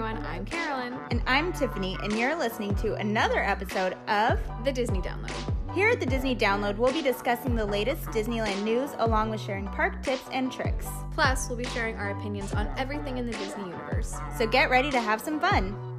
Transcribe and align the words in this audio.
everyone. 0.00 0.24
I'm 0.24 0.46
Carolyn. 0.46 0.98
And 1.10 1.22
I'm 1.26 1.52
Tiffany, 1.52 1.94
and 2.02 2.18
you're 2.18 2.34
listening 2.34 2.74
to 2.76 2.94
another 2.94 3.42
episode 3.42 3.98
of 4.08 4.40
The 4.64 4.72
Disney 4.72 5.00
Download. 5.00 5.74
Here 5.74 5.90
at 5.90 6.00
the 6.00 6.06
Disney 6.06 6.34
Download, 6.34 6.78
we'll 6.78 6.90
be 6.90 7.02
discussing 7.02 7.54
the 7.54 7.66
latest 7.66 8.04
Disneyland 8.06 8.62
news 8.62 8.92
along 8.96 9.28
with 9.28 9.42
sharing 9.42 9.66
park 9.66 10.02
tips 10.02 10.24
and 10.32 10.50
tricks. 10.50 10.86
Plus, 11.12 11.50
we'll 11.50 11.58
be 11.58 11.66
sharing 11.66 11.96
our 11.96 12.12
opinions 12.18 12.54
on 12.54 12.72
everything 12.78 13.18
in 13.18 13.26
the 13.26 13.32
Disney 13.32 13.64
universe. 13.64 14.16
So 14.38 14.46
get 14.46 14.70
ready 14.70 14.90
to 14.90 15.00
have 15.02 15.20
some 15.20 15.38
fun. 15.38 15.89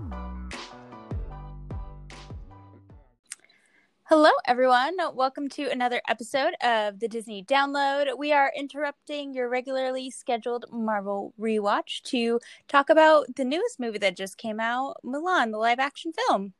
Hello, 4.12 4.30
everyone. 4.46 4.98
Welcome 5.14 5.48
to 5.52 5.72
another 5.72 6.02
episode 6.06 6.54
of 6.62 7.00
the 7.00 7.08
Disney 7.08 7.46
Download. 7.46 8.18
We 8.18 8.34
are 8.34 8.52
interrupting 8.54 9.34
your 9.34 9.48
regularly 9.48 10.12
scheduled 10.12 10.66
Marvel 10.70 11.34
rewatch 11.40 12.02
to 12.08 12.42
talk 12.68 12.90
about 12.90 13.38
the 13.38 13.46
newest 13.46 13.80
movie 13.80 14.00
that 14.00 14.18
just 14.18 14.38
came 14.38 14.60
out, 14.60 14.98
Mulan, 15.06 15.52
the 15.52 15.58
live 15.58 15.80
action 15.80 16.12
film. 16.12 16.52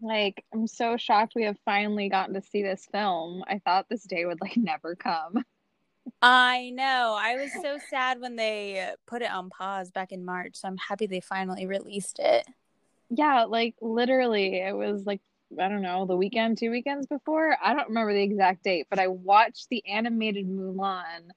Like, 0.00 0.44
I'm 0.54 0.68
so 0.68 0.96
shocked 0.96 1.32
we 1.34 1.42
have 1.42 1.58
finally 1.64 2.08
gotten 2.08 2.34
to 2.34 2.42
see 2.42 2.62
this 2.62 2.86
film. 2.92 3.42
I 3.48 3.58
thought 3.58 3.88
this 3.88 4.04
day 4.04 4.24
would 4.24 4.40
like 4.40 4.56
never 4.56 4.94
come. 4.94 5.44
I 6.22 6.70
know. 6.70 7.18
I 7.20 7.34
was 7.34 7.50
so 7.60 7.80
sad 7.90 8.20
when 8.20 8.36
they 8.36 8.92
put 9.04 9.22
it 9.22 9.32
on 9.32 9.50
pause 9.50 9.90
back 9.90 10.12
in 10.12 10.24
March. 10.24 10.54
So 10.58 10.68
I'm 10.68 10.76
happy 10.76 11.08
they 11.08 11.18
finally 11.18 11.66
released 11.66 12.20
it. 12.20 12.46
Yeah, 13.08 13.46
like 13.46 13.74
literally, 13.80 14.60
it 14.60 14.76
was 14.76 15.04
like 15.04 15.20
I 15.58 15.68
don't 15.68 15.82
know, 15.82 16.06
the 16.06 16.16
weekend, 16.16 16.58
two 16.58 16.70
weekends 16.70 17.06
before. 17.06 17.56
I 17.62 17.74
don't 17.74 17.88
remember 17.88 18.12
the 18.12 18.22
exact 18.22 18.62
date, 18.62 18.86
but 18.88 18.98
I 18.98 19.08
watched 19.08 19.68
the 19.68 19.84
animated 19.86 20.46
Mulan 20.46 21.30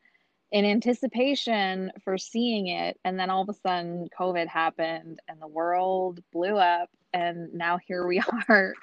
in 0.51 0.65
anticipation 0.65 1.91
for 2.03 2.17
seeing 2.17 2.67
it. 2.67 2.99
And 3.03 3.19
then 3.19 3.29
all 3.29 3.41
of 3.41 3.49
a 3.49 3.53
sudden, 3.53 4.07
COVID 4.17 4.47
happened 4.47 5.19
and 5.27 5.41
the 5.41 5.47
world 5.47 6.19
blew 6.31 6.55
up. 6.57 6.89
And 7.11 7.53
now 7.53 7.77
here 7.77 8.05
we 8.07 8.21
are, 8.49 8.73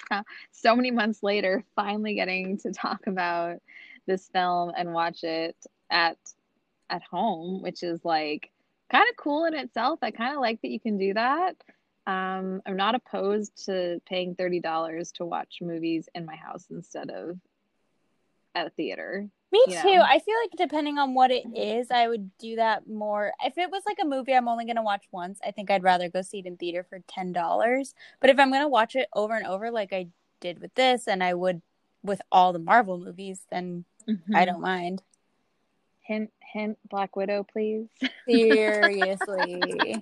so 0.51 0.75
many 0.75 0.91
months 0.91 1.23
later, 1.23 1.65
finally 1.77 2.15
getting 2.15 2.59
to 2.59 2.73
talk 2.73 3.07
about 3.07 3.59
this 4.07 4.29
film 4.33 4.73
and 4.77 4.93
watch 4.93 5.23
it 5.23 5.57
at 5.91 6.19
at 6.91 7.03
home, 7.03 7.63
which 7.63 7.85
is 7.85 8.05
like 8.05 8.51
kind 8.91 9.09
of 9.09 9.17
cool 9.17 9.45
in 9.45 9.55
itself. 9.55 10.01
I 10.03 10.11
kind 10.11 10.35
of 10.35 10.41
like 10.41 10.61
that 10.63 10.71
you 10.71 10.81
can 10.81 10.99
do 10.99 11.15
that. 11.15 11.55
Um, 12.07 12.63
I'm 12.67 12.77
not 12.77 12.95
opposed 12.95 13.67
to 13.67 14.01
paying 14.07 14.35
thirty 14.35 14.61
dollars 14.61 15.13
to 15.13 15.25
watch 15.25 15.59
movies 15.61 16.09
in 16.15 16.27
my 16.27 16.37
house 16.37 16.67
instead 16.71 17.11
of 17.11 17.39
at 18.55 18.67
a 18.67 18.71
theater. 18.71 19.29
Me 19.53 19.65
too. 19.67 19.73
Know? 19.73 20.03
I 20.03 20.21
feel 20.21 20.35
like 20.43 20.53
depending 20.57 20.99
on 20.99 21.15
what 21.15 21.31
it 21.31 21.45
is, 21.57 21.91
I 21.91 22.07
would 22.07 22.37
do 22.39 22.57
that 22.57 22.89
more. 22.89 23.33
If 23.45 23.59
it 23.59 23.71
was 23.71 23.83
like 23.85 23.99
a 24.01 24.07
movie 24.07 24.33
I'm 24.33 24.49
only 24.49 24.65
gonna 24.65 24.83
watch 24.83 25.05
once, 25.11 25.41
I 25.45 25.51
think 25.51 25.71
I'd 25.71 25.83
rather 25.83 26.09
go 26.09 26.23
see 26.23 26.39
it 26.39 26.47
in 26.47 26.57
theater 26.57 26.85
for 26.89 27.01
ten 27.09 27.33
dollars. 27.33 27.95
But 28.21 28.31
if 28.31 28.39
I'm 28.39 28.53
gonna 28.53 28.69
watch 28.69 28.95
it 28.95 29.09
over 29.15 29.35
and 29.35 29.47
over, 29.47 29.71
like 29.71 29.93
I 29.93 30.09
did 30.41 30.61
with 30.61 30.75
this, 30.75 31.07
and 31.07 31.23
I 31.23 31.35
would 31.35 31.63
with 32.03 32.23
all 32.33 32.53
the 32.53 32.59
Marvel 32.59 32.99
movies, 32.99 33.41
then 33.51 33.85
mm-hmm. 34.09 34.35
I 34.35 34.45
don't 34.45 34.61
mind. 34.61 35.03
Hint, 36.01 36.33
hint, 36.53 36.79
Black 36.89 37.17
Widow, 37.17 37.47
please. 37.51 37.87
Seriously. 38.29 40.01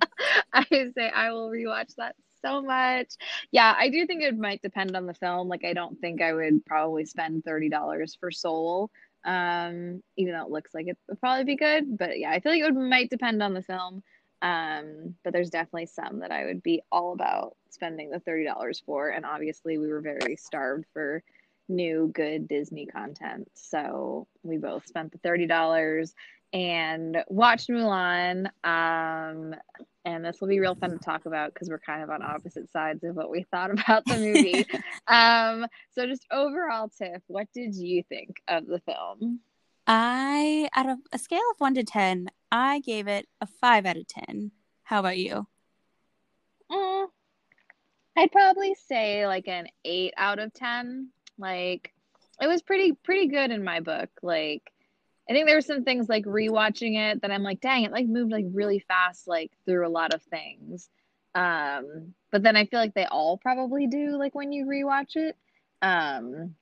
I 0.53 0.65
say 0.69 1.09
I 1.13 1.31
will 1.31 1.49
rewatch 1.49 1.95
that 1.97 2.15
so 2.41 2.61
much. 2.61 3.13
Yeah, 3.51 3.75
I 3.77 3.89
do 3.89 4.05
think 4.05 4.23
it 4.23 4.37
might 4.37 4.61
depend 4.61 4.95
on 4.95 5.05
the 5.05 5.13
film. 5.13 5.47
Like, 5.47 5.65
I 5.65 5.73
don't 5.73 5.99
think 5.99 6.21
I 6.21 6.33
would 6.33 6.65
probably 6.65 7.05
spend 7.05 7.43
$30 7.43 8.19
for 8.19 8.31
Soul, 8.31 8.89
um, 9.25 10.01
even 10.17 10.33
though 10.33 10.45
it 10.45 10.51
looks 10.51 10.73
like 10.73 10.87
it 10.87 10.97
would 11.07 11.19
probably 11.19 11.43
be 11.43 11.55
good. 11.55 11.97
But 11.97 12.19
yeah, 12.19 12.31
I 12.31 12.39
feel 12.39 12.51
like 12.51 12.61
it 12.61 12.73
would, 12.73 12.75
might 12.75 13.09
depend 13.09 13.43
on 13.43 13.53
the 13.53 13.63
film. 13.63 14.03
Um, 14.41 15.15
but 15.23 15.33
there's 15.33 15.49
definitely 15.49 15.87
some 15.87 16.19
that 16.19 16.31
I 16.31 16.45
would 16.45 16.63
be 16.63 16.81
all 16.91 17.11
about 17.13 17.57
spending 17.69 18.09
the 18.09 18.19
$30 18.19 18.83
for. 18.85 19.09
And 19.09 19.25
obviously, 19.25 19.77
we 19.77 19.89
were 19.89 20.01
very 20.01 20.37
starved 20.37 20.85
for 20.93 21.23
new 21.67 22.11
good 22.13 22.47
Disney 22.47 22.85
content. 22.85 23.49
So 23.53 24.27
we 24.43 24.57
both 24.57 24.87
spent 24.87 25.11
the 25.11 25.19
$30 25.19 26.13
and 26.53 27.23
watched 27.27 27.69
Mulan. 27.69 28.47
Um, 28.63 29.55
and 30.05 30.25
this 30.25 30.39
will 30.41 30.47
be 30.47 30.59
real 30.59 30.75
fun 30.75 30.91
to 30.91 30.97
talk 30.97 31.25
about 31.25 31.53
because 31.53 31.69
we're 31.69 31.79
kind 31.79 32.01
of 32.01 32.09
on 32.09 32.21
opposite 32.21 32.71
sides 32.71 33.03
of 33.03 33.15
what 33.15 33.29
we 33.29 33.43
thought 33.43 33.71
about 33.71 34.05
the 34.05 34.17
movie. 34.17 34.65
um, 35.07 35.67
so 35.91 36.05
just 36.05 36.25
overall, 36.31 36.89
Tiff, 36.89 37.21
what 37.27 37.47
did 37.53 37.75
you 37.75 38.03
think 38.09 38.41
of 38.47 38.65
the 38.65 38.79
film? 38.79 39.39
I, 39.85 40.69
out 40.75 40.89
of 40.89 40.99
a 41.11 41.19
scale 41.19 41.41
of 41.51 41.59
one 41.59 41.73
to 41.75 41.83
10, 41.83 42.29
I 42.51 42.79
gave 42.79 43.07
it 43.07 43.27
a 43.41 43.47
five 43.47 43.85
out 43.85 43.97
of 43.97 44.07
10. 44.07 44.51
How 44.83 44.99
about 44.99 45.17
you? 45.17 45.47
Mm, 46.71 47.07
I'd 48.17 48.31
probably 48.31 48.75
say 48.87 49.27
like 49.27 49.47
an 49.47 49.67
eight 49.85 50.13
out 50.17 50.39
of 50.39 50.53
10. 50.53 51.09
Like 51.37 51.93
it 52.41 52.47
was 52.47 52.61
pretty 52.61 52.93
pretty 52.93 53.27
good 53.27 53.51
in 53.51 53.63
my 53.63 53.79
book. 53.79 54.09
Like 54.21 54.71
I 55.29 55.33
think 55.33 55.45
there 55.45 55.57
were 55.57 55.61
some 55.61 55.83
things 55.83 56.09
like 56.09 56.25
rewatching 56.25 56.97
it 56.97 57.21
that 57.21 57.31
I'm 57.31 57.43
like, 57.43 57.61
dang, 57.61 57.83
it 57.83 57.91
like 57.91 58.07
moved 58.07 58.31
like 58.31 58.45
really 58.51 58.79
fast, 58.79 59.27
like 59.27 59.51
through 59.65 59.87
a 59.87 59.89
lot 59.89 60.13
of 60.13 60.23
things. 60.23 60.89
Um, 61.35 62.15
but 62.31 62.41
then 62.41 62.55
I 62.55 62.65
feel 62.65 62.79
like 62.79 62.95
they 62.95 63.05
all 63.05 63.37
probably 63.37 63.85
do, 63.85 64.17
like 64.17 64.33
when 64.33 64.51
you 64.51 64.65
rewatch 64.65 65.15
it. 65.15 65.37
Um, 65.83 66.55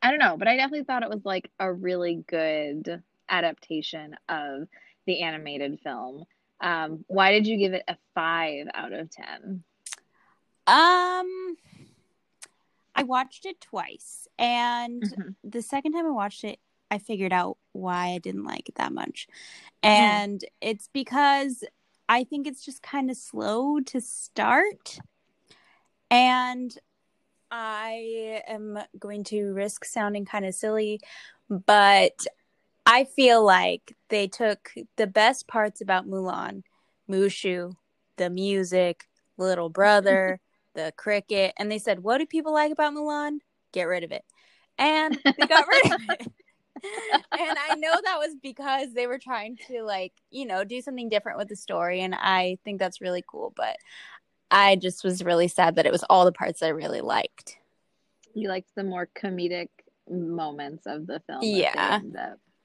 I 0.00 0.10
don't 0.10 0.18
know, 0.18 0.38
but 0.38 0.48
I 0.48 0.56
definitely 0.56 0.84
thought 0.84 1.02
it 1.02 1.10
was 1.10 1.24
like 1.24 1.50
a 1.58 1.70
really 1.70 2.24
good 2.26 3.02
adaptation 3.28 4.16
of 4.28 4.66
the 5.06 5.20
animated 5.20 5.78
film. 5.82 6.24
Um, 6.62 7.04
why 7.06 7.32
did 7.32 7.46
you 7.46 7.58
give 7.58 7.74
it 7.74 7.84
a 7.86 7.96
five 8.14 8.66
out 8.72 8.94
of 8.94 9.10
ten? 9.10 9.62
Um, 10.66 11.56
I 12.94 13.02
watched 13.02 13.44
it 13.44 13.60
twice, 13.60 14.26
and 14.38 15.02
mm-hmm. 15.02 15.30
the 15.44 15.62
second 15.62 15.92
time 15.92 16.06
I 16.06 16.10
watched 16.10 16.44
it, 16.44 16.58
I 16.90 16.98
figured 16.98 17.32
out 17.32 17.56
why 17.72 18.08
I 18.08 18.18
didn't 18.18 18.44
like 18.44 18.68
it 18.68 18.74
that 18.76 18.92
much. 18.92 19.28
And 19.82 20.40
mm. 20.40 20.48
it's 20.60 20.88
because 20.92 21.64
I 22.08 22.24
think 22.24 22.46
it's 22.46 22.64
just 22.64 22.82
kind 22.82 23.10
of 23.10 23.16
slow 23.16 23.80
to 23.80 24.00
start. 24.00 24.98
And 26.10 26.76
I 27.50 28.42
am 28.48 28.78
going 28.98 29.24
to 29.24 29.52
risk 29.52 29.84
sounding 29.84 30.24
kind 30.24 30.44
of 30.44 30.54
silly, 30.54 31.00
but 31.48 32.26
I 32.86 33.04
feel 33.04 33.44
like 33.44 33.96
they 34.08 34.26
took 34.26 34.72
the 34.96 35.06
best 35.06 35.46
parts 35.46 35.80
about 35.80 36.08
Mulan, 36.08 36.62
Mushu, 37.08 37.74
the 38.16 38.30
music, 38.30 39.06
little 39.36 39.68
brother, 39.68 40.40
the 40.74 40.92
cricket, 40.96 41.54
and 41.58 41.70
they 41.70 41.78
said, 41.78 42.00
What 42.00 42.18
do 42.18 42.26
people 42.26 42.52
like 42.52 42.72
about 42.72 42.94
Mulan? 42.94 43.38
Get 43.72 43.84
rid 43.84 44.04
of 44.04 44.12
it. 44.12 44.24
And 44.78 45.18
they 45.24 45.32
got 45.46 45.66
rid 45.68 45.92
of 45.92 46.00
it. 46.08 46.32
And 46.82 47.58
I 47.58 47.74
know 47.76 47.94
that 48.04 48.18
was 48.18 48.36
because 48.42 48.92
they 48.92 49.06
were 49.06 49.18
trying 49.18 49.58
to 49.68 49.82
like, 49.82 50.12
you 50.30 50.46
know, 50.46 50.64
do 50.64 50.80
something 50.80 51.08
different 51.08 51.38
with 51.38 51.48
the 51.48 51.56
story 51.56 52.00
and 52.00 52.14
I 52.14 52.58
think 52.64 52.78
that's 52.78 53.00
really 53.00 53.24
cool, 53.26 53.52
but 53.56 53.76
I 54.50 54.76
just 54.76 55.04
was 55.04 55.24
really 55.24 55.48
sad 55.48 55.76
that 55.76 55.86
it 55.86 55.92
was 55.92 56.04
all 56.10 56.24
the 56.24 56.32
parts 56.32 56.62
I 56.62 56.68
really 56.68 57.00
liked. 57.00 57.58
You 58.34 58.48
liked 58.48 58.70
the 58.74 58.84
more 58.84 59.08
comedic 59.16 59.68
moments 60.08 60.86
of 60.86 61.06
the 61.06 61.20
film. 61.26 61.40
Yeah. 61.42 62.00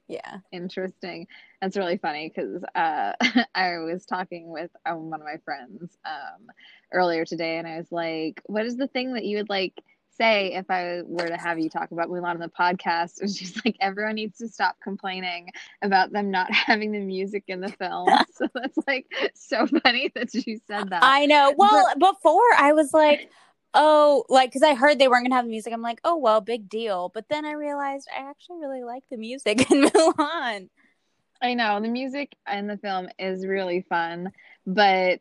Yeah. 0.08 0.38
Interesting. 0.52 1.28
That's 1.62 1.78
really 1.78 1.98
funny 1.98 2.32
because 2.34 2.64
uh, 2.76 3.14
I 3.56 3.78
was 3.80 4.06
talking 4.06 4.50
with 4.50 4.70
um, 4.86 5.10
one 5.10 5.22
of 5.22 5.26
my 5.26 5.38
friends 5.44 5.98
um, 6.06 6.48
earlier 6.92 7.26
today 7.26 7.58
and 7.58 7.68
I 7.68 7.78
was 7.78 7.92
like, 7.92 8.42
what 8.46 8.66
is 8.66 8.78
the 8.78 8.88
thing 8.88 9.14
that 9.14 9.26
you 9.26 9.38
would 9.38 9.50
like 9.50 9.74
say 10.18 10.54
if 10.54 10.70
I 10.70 11.02
were 11.06 11.28
to 11.28 11.38
have 11.38 11.60
you 11.60 11.70
talk 11.70 11.92
about 11.92 12.10
Mulan 12.10 12.36
on 12.36 12.40
the 12.40 12.50
podcast. 12.50 13.22
And 13.22 13.34
she's 13.34 13.60
like, 13.66 13.76
everyone 13.80 14.16
needs 14.16 14.38
to 14.40 14.48
stop 14.48 14.76
complaining 14.82 15.50
about 15.82 16.12
them 16.12 16.32
not 16.32 16.52
having 16.54 16.92
the 16.92 17.00
music 17.00 17.44
in 17.48 17.62
the 17.62 17.70
film. 17.70 18.08
so 18.34 18.48
that's 18.54 18.78
like 18.88 19.08
so 19.34 19.68
funny 19.68 20.12
that 20.16 20.32
she 20.32 20.60
said 20.68 20.90
that. 20.90 21.04
I 21.04 21.26
know. 21.26 21.54
Well, 21.58 21.88
but- 21.98 22.14
before 22.14 22.42
I 22.58 22.74
was 22.74 22.94
like, 22.94 23.30
oh, 23.74 24.24
like, 24.30 24.50
because 24.50 24.64
I 24.64 24.74
heard 24.74 25.00
they 25.00 25.08
weren't 25.08 25.24
going 25.24 25.32
to 25.32 25.36
have 25.36 25.46
the 25.46 25.52
music. 25.52 25.74
I'm 25.74 25.82
like, 25.82 26.00
oh, 26.04 26.18
well, 26.18 26.42
big 26.42 26.70
deal. 26.70 27.12
But 27.14 27.26
then 27.30 27.46
I 27.46 27.54
realized 27.54 28.08
I 28.16 28.30
actually 28.30 28.60
really 28.60 28.84
like 28.84 29.04
the 29.10 29.18
music 29.18 29.70
in 29.72 29.84
Mulan. 29.84 30.70
I 31.42 31.54
know 31.54 31.80
the 31.82 31.90
music 31.90 32.36
in 32.52 32.68
the 32.68 32.78
film 32.78 33.10
is 33.20 33.46
really 33.46 33.86
fun, 33.90 34.32
but 34.66 35.20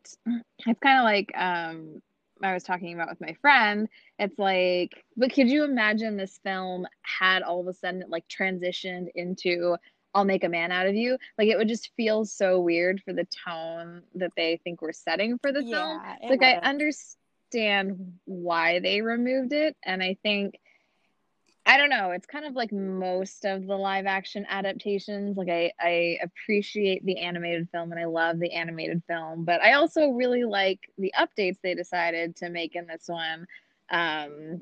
it's 0.65 0.79
kind 0.81 0.99
of 0.99 1.03
like 1.03 1.31
um 1.37 2.01
I 2.41 2.53
was 2.53 2.63
talking 2.63 2.93
about 2.93 3.09
with 3.09 3.21
my 3.21 3.35
friend, 3.41 3.87
it's 4.19 4.37
like, 4.37 4.91
but 5.15 5.33
could 5.33 5.49
you 5.49 5.63
imagine 5.63 6.17
this 6.17 6.39
film 6.43 6.85
had 7.01 7.43
all 7.43 7.61
of 7.61 7.67
a 7.67 7.73
sudden 7.73 8.01
it 8.01 8.09
like 8.09 8.25
transitioned 8.27 9.07
into 9.15 9.77
I'll 10.13 10.25
make 10.25 10.43
a 10.43 10.49
man 10.49 10.71
out 10.71 10.87
of 10.87 10.95
you? 10.95 11.17
Like 11.37 11.49
it 11.49 11.57
would 11.57 11.67
just 11.67 11.91
feel 11.97 12.25
so 12.25 12.59
weird 12.59 13.01
for 13.03 13.13
the 13.13 13.27
tone 13.45 14.01
that 14.15 14.31
they 14.37 14.59
think 14.63 14.81
we're 14.81 14.93
setting 14.93 15.37
for 15.39 15.51
the 15.51 15.63
yeah, 15.63 16.15
film. 16.19 16.29
Like 16.29 16.43
I 16.43 16.55
understand 16.55 18.13
why 18.25 18.79
they 18.79 19.01
removed 19.01 19.53
it, 19.53 19.75
and 19.83 20.01
I 20.01 20.17
think 20.23 20.55
I 21.67 21.77
don't 21.77 21.89
know. 21.89 22.11
It's 22.11 22.27
kind 22.27 22.45
of 22.45 22.53
like 22.53 22.71
most 22.71 23.43
of 23.43 23.65
the 23.65 23.75
live 23.75 24.05
action 24.05 24.45
adaptations. 24.49 25.35
Like 25.35 25.49
I, 25.49 25.71
I 25.79 26.19
appreciate 26.21 27.03
the 27.03 27.17
animated 27.19 27.69
film 27.71 27.91
and 27.91 27.99
I 27.99 28.05
love 28.05 28.39
the 28.39 28.51
animated 28.51 29.01
film, 29.07 29.45
but 29.45 29.61
I 29.61 29.73
also 29.73 30.09
really 30.09 30.43
like 30.43 30.79
the 30.99 31.13
updates 31.17 31.57
they 31.63 31.73
decided 31.73 32.35
to 32.37 32.49
make 32.49 32.75
in 32.75 32.85
this 32.85 33.05
one. 33.07 33.47
Um, 33.89 34.61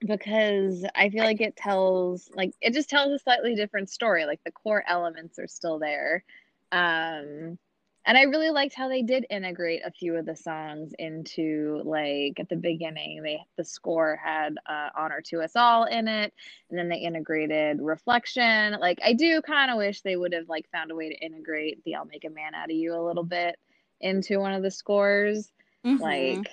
because 0.00 0.86
I 0.94 1.10
feel 1.10 1.24
like 1.24 1.42
it 1.42 1.56
tells 1.56 2.30
like 2.34 2.54
it 2.62 2.72
just 2.72 2.88
tells 2.88 3.12
a 3.12 3.18
slightly 3.18 3.54
different 3.54 3.90
story. 3.90 4.24
Like 4.24 4.40
the 4.44 4.52
core 4.52 4.82
elements 4.88 5.38
are 5.38 5.46
still 5.46 5.78
there. 5.78 6.24
Um 6.72 7.58
and 8.06 8.16
I 8.16 8.22
really 8.22 8.50
liked 8.50 8.74
how 8.74 8.88
they 8.88 9.02
did 9.02 9.26
integrate 9.28 9.82
a 9.84 9.90
few 9.90 10.16
of 10.16 10.24
the 10.24 10.36
songs 10.36 10.92
into 10.98 11.82
like 11.84 12.40
at 12.40 12.48
the 12.48 12.56
beginning 12.56 13.22
they 13.22 13.40
the 13.56 13.64
score 13.64 14.18
had 14.22 14.56
uh, 14.66 14.88
honor 14.96 15.20
to 15.26 15.40
us 15.40 15.52
all 15.56 15.84
in 15.84 16.08
it 16.08 16.32
and 16.70 16.78
then 16.78 16.88
they 16.88 16.98
integrated 16.98 17.80
reflection 17.80 18.76
like 18.80 18.98
I 19.04 19.12
do 19.12 19.42
kind 19.42 19.70
of 19.70 19.76
wish 19.76 20.00
they 20.00 20.16
would 20.16 20.32
have 20.32 20.48
like 20.48 20.70
found 20.70 20.90
a 20.90 20.94
way 20.94 21.10
to 21.10 21.24
integrate 21.24 21.84
the 21.84 21.96
I'll 21.96 22.06
make 22.06 22.24
a 22.24 22.30
man 22.30 22.54
out 22.54 22.70
of 22.70 22.76
you 22.76 22.94
a 22.94 23.06
little 23.06 23.24
bit 23.24 23.58
into 24.00 24.38
one 24.38 24.54
of 24.54 24.62
the 24.62 24.70
scores 24.70 25.50
mm-hmm. 25.84 26.02
like 26.02 26.48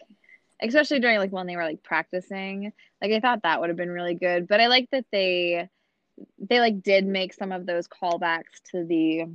especially 0.61 0.99
during 0.99 1.19
like 1.19 1.31
when 1.31 1.47
they 1.47 1.55
were 1.55 1.63
like 1.63 1.83
practicing 1.83 2.73
like 3.01 3.11
I 3.11 3.19
thought 3.19 3.43
that 3.43 3.59
would 3.59 3.69
have 3.69 3.77
been 3.77 3.91
really 3.91 4.15
good 4.15 4.47
but 4.47 4.59
I 4.59 4.67
like 4.67 4.89
that 4.91 5.05
they 5.11 5.69
they 6.39 6.59
like 6.59 6.81
did 6.81 7.05
make 7.05 7.33
some 7.33 7.51
of 7.51 7.65
those 7.65 7.87
callbacks 7.87 8.61
to 8.71 8.83
the 8.83 9.25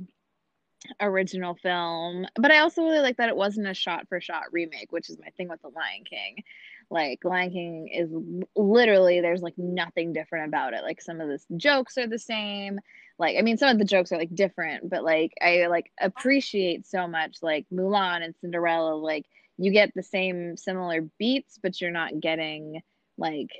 original 0.99 1.55
film. 1.55 2.25
But 2.35 2.51
I 2.51 2.59
also 2.59 2.83
really 2.83 2.99
like 2.99 3.17
that 3.17 3.29
it 3.29 3.35
wasn't 3.35 3.67
a 3.67 3.73
shot 3.73 4.07
for 4.07 4.19
shot 4.21 4.43
remake, 4.51 4.91
which 4.91 5.09
is 5.09 5.17
my 5.19 5.29
thing 5.37 5.49
with 5.49 5.61
The 5.61 5.69
Lion 5.69 6.03
King. 6.09 6.43
Like 6.89 7.19
Lion 7.23 7.51
King 7.51 7.87
is 7.87 8.09
literally 8.55 9.21
there's 9.21 9.41
like 9.41 9.57
nothing 9.57 10.13
different 10.13 10.47
about 10.47 10.73
it. 10.73 10.83
Like 10.83 11.01
some 11.01 11.21
of 11.21 11.27
the 11.27 11.39
jokes 11.57 11.97
are 11.97 12.07
the 12.07 12.19
same. 12.19 12.79
Like 13.17 13.37
I 13.37 13.41
mean 13.41 13.57
some 13.57 13.69
of 13.69 13.79
the 13.79 13.85
jokes 13.85 14.11
are 14.11 14.17
like 14.17 14.33
different, 14.33 14.89
but 14.89 15.03
like 15.03 15.33
I 15.41 15.67
like 15.67 15.91
appreciate 15.99 16.85
so 16.85 17.07
much 17.07 17.37
like 17.41 17.65
Mulan 17.73 18.23
and 18.23 18.35
Cinderella 18.41 18.95
like 18.95 19.25
you 19.57 19.71
get 19.71 19.91
the 19.93 20.03
same 20.03 20.57
similar 20.57 21.01
beats 21.19 21.59
but 21.61 21.79
you're 21.79 21.91
not 21.91 22.19
getting 22.19 22.81
like 23.17 23.51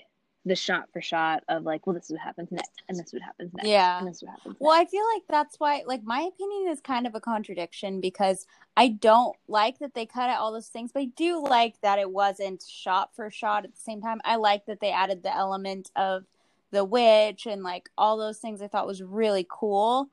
the 0.45 0.56
shot 0.56 0.90
for 0.92 1.01
shot 1.01 1.44
of 1.48 1.63
like, 1.63 1.88
well, 1.88 1.94
this 1.94 2.06
is 2.06 2.12
what 2.12 2.22
happens 2.22 2.51
next, 2.51 2.84
and 2.90 2.98
this 2.98 3.07
is 3.07 3.13
what 3.13 3.22
happens 3.22 3.54
next, 3.54 3.68
yeah, 3.68 4.00
and 4.00 4.07
this 4.07 4.18
is 4.18 4.24
what 4.24 4.31
happens. 4.31 4.54
Next. 4.56 4.62
Well, 4.62 4.72
I 4.72 4.86
feel 4.86 5.04
like 5.16 5.24
that's 5.30 5.60
why, 5.60 5.84
like, 5.86 6.04
my 6.04 6.22
opinion 6.22 6.72
is 6.72 6.81
kind 6.81 7.07
of 7.07 7.16
a 7.16 7.22
contradiction 7.22 8.01
because 8.01 8.45
I 8.75 8.90
don't 8.90 9.36
like 9.48 9.80
that 9.80 9.94
they 9.94 10.06
cut 10.06 10.30
out 10.30 10.40
all 10.40 10.51
those 10.51 10.68
things, 10.68 10.92
but 10.92 11.01
I 11.01 11.06
do 11.16 11.42
like 11.42 11.80
that 11.81 12.00
it 12.00 12.12
wasn't 12.12 12.63
shot 12.68 13.16
for 13.16 13.30
shot 13.30 13.63
at 13.63 13.74
the 13.74 13.81
same 13.81 14.01
time. 14.01 14.19
I 14.25 14.36
like 14.36 14.66
that 14.66 14.80
they 14.80 14.92
added 14.92 15.24
the 15.24 15.36
element 15.36 15.92
of 15.95 16.25
the 16.72 16.84
witch 16.84 17.45
and 17.45 17.63
like 17.63 17.90
all 17.98 18.18
those 18.18 18.40
things. 18.40 18.62
I 18.62 18.68
thought 18.68 18.88
was 18.88 19.01
really 19.01 19.45
cool, 19.50 20.10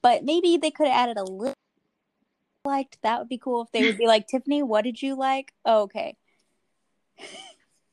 but 0.00 0.24
maybe 0.24 0.56
they 0.56 0.70
could 0.70 0.86
have 0.86 1.08
added 1.08 1.18
a 1.18 1.24
little. 1.24 1.54
Liked 2.64 2.98
that 3.02 3.18
would 3.18 3.28
be 3.28 3.38
cool 3.38 3.62
if 3.62 3.72
they 3.72 3.84
would 3.84 3.98
be 3.98 4.06
like 4.06 4.28
Tiffany. 4.28 4.62
What 4.62 4.84
did 4.84 5.02
you 5.02 5.16
like? 5.16 5.52
Oh, 5.64 5.82
okay. 5.82 6.14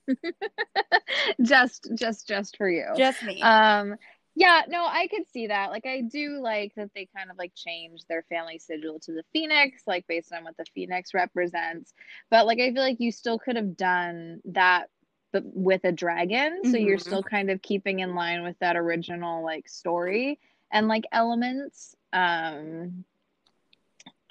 just 1.41 1.89
just 1.95 2.27
just 2.27 2.57
for 2.57 2.69
you. 2.69 2.87
Just 2.97 3.23
me. 3.23 3.41
Um 3.41 3.95
yeah 4.35 4.61
no 4.67 4.85
i 4.85 5.07
could 5.07 5.29
see 5.31 5.47
that. 5.47 5.71
Like 5.71 5.85
i 5.85 6.01
do 6.01 6.39
like 6.41 6.73
that 6.75 6.91
they 6.95 7.07
kind 7.15 7.29
of 7.31 7.37
like 7.37 7.53
change 7.55 8.05
their 8.07 8.23
family 8.23 8.59
sigil 8.59 8.99
to 9.01 9.11
the 9.11 9.23
phoenix 9.33 9.83
like 9.87 10.05
based 10.07 10.31
on 10.33 10.43
what 10.43 10.57
the 10.57 10.65
phoenix 10.73 11.13
represents. 11.13 11.93
But 12.29 12.45
like 12.45 12.59
i 12.59 12.71
feel 12.71 12.83
like 12.83 12.99
you 12.99 13.11
still 13.11 13.39
could 13.39 13.55
have 13.55 13.75
done 13.75 14.41
that 14.45 14.89
but 15.31 15.43
with 15.45 15.83
a 15.83 15.91
dragon. 15.91 16.61
So 16.63 16.71
mm-hmm. 16.71 16.87
you're 16.87 16.97
still 16.97 17.21
kind 17.21 17.51
of 17.51 17.61
keeping 17.61 17.99
in 17.99 18.15
line 18.15 18.41
with 18.41 18.57
that 18.59 18.75
original 18.75 19.43
like 19.43 19.69
story 19.69 20.39
and 20.71 20.87
like 20.87 21.03
elements. 21.11 21.95
Um 22.13 23.03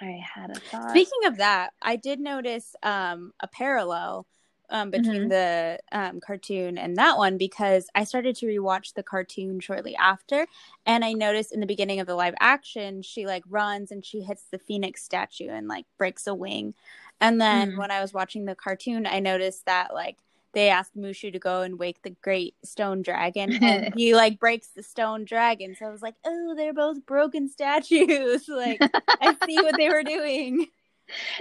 i 0.00 0.20
had 0.22 0.50
a 0.50 0.60
thought. 0.60 0.90
Speaking 0.90 1.26
of 1.26 1.36
that 1.38 1.72
i 1.82 1.96
did 1.96 2.20
notice 2.20 2.75
um 2.82 3.32
a 3.40 3.48
parallel 3.48 4.26
um, 4.70 4.90
between 4.90 5.22
mm-hmm. 5.22 5.28
the 5.28 5.78
um, 5.92 6.20
cartoon 6.20 6.78
and 6.78 6.96
that 6.96 7.16
one 7.16 7.38
because 7.38 7.88
I 7.94 8.04
started 8.04 8.36
to 8.36 8.46
rewatch 8.46 8.94
the 8.94 9.02
cartoon 9.02 9.60
shortly 9.60 9.96
after, 9.96 10.46
and 10.86 11.04
I 11.04 11.12
noticed 11.12 11.52
in 11.52 11.60
the 11.60 11.66
beginning 11.66 12.00
of 12.00 12.06
the 12.06 12.14
live 12.14 12.34
action 12.40 13.02
she 13.02 13.26
like 13.26 13.44
runs 13.48 13.90
and 13.90 14.04
she 14.04 14.20
hits 14.20 14.44
the 14.50 14.58
phoenix 14.58 15.02
statue 15.02 15.48
and 15.48 15.68
like 15.68 15.86
breaks 15.96 16.26
a 16.26 16.34
wing, 16.34 16.74
and 17.20 17.40
then 17.40 17.70
mm-hmm. 17.70 17.78
when 17.78 17.90
I 17.90 18.00
was 18.00 18.12
watching 18.12 18.44
the 18.44 18.54
cartoon, 18.54 19.06
I 19.06 19.20
noticed 19.20 19.66
that 19.66 19.94
like 19.94 20.16
they 20.54 20.70
asked 20.70 20.96
Mushu 20.96 21.32
to 21.32 21.38
go 21.38 21.62
and 21.62 21.78
wake 21.78 22.02
the 22.02 22.16
great 22.22 22.54
stone 22.64 23.02
dragon, 23.02 23.62
and 23.62 23.94
he 23.96 24.14
like 24.14 24.38
breaks 24.38 24.68
the 24.68 24.82
stone 24.82 25.24
dragon. 25.24 25.74
So 25.74 25.86
I 25.86 25.90
was 25.90 26.02
like, 26.02 26.16
oh, 26.24 26.54
they're 26.56 26.74
both 26.74 27.04
broken 27.06 27.48
statues. 27.48 28.48
like 28.48 28.80
I 29.20 29.36
see 29.46 29.56
what 29.56 29.76
they 29.76 29.88
were 29.88 30.02
doing 30.02 30.66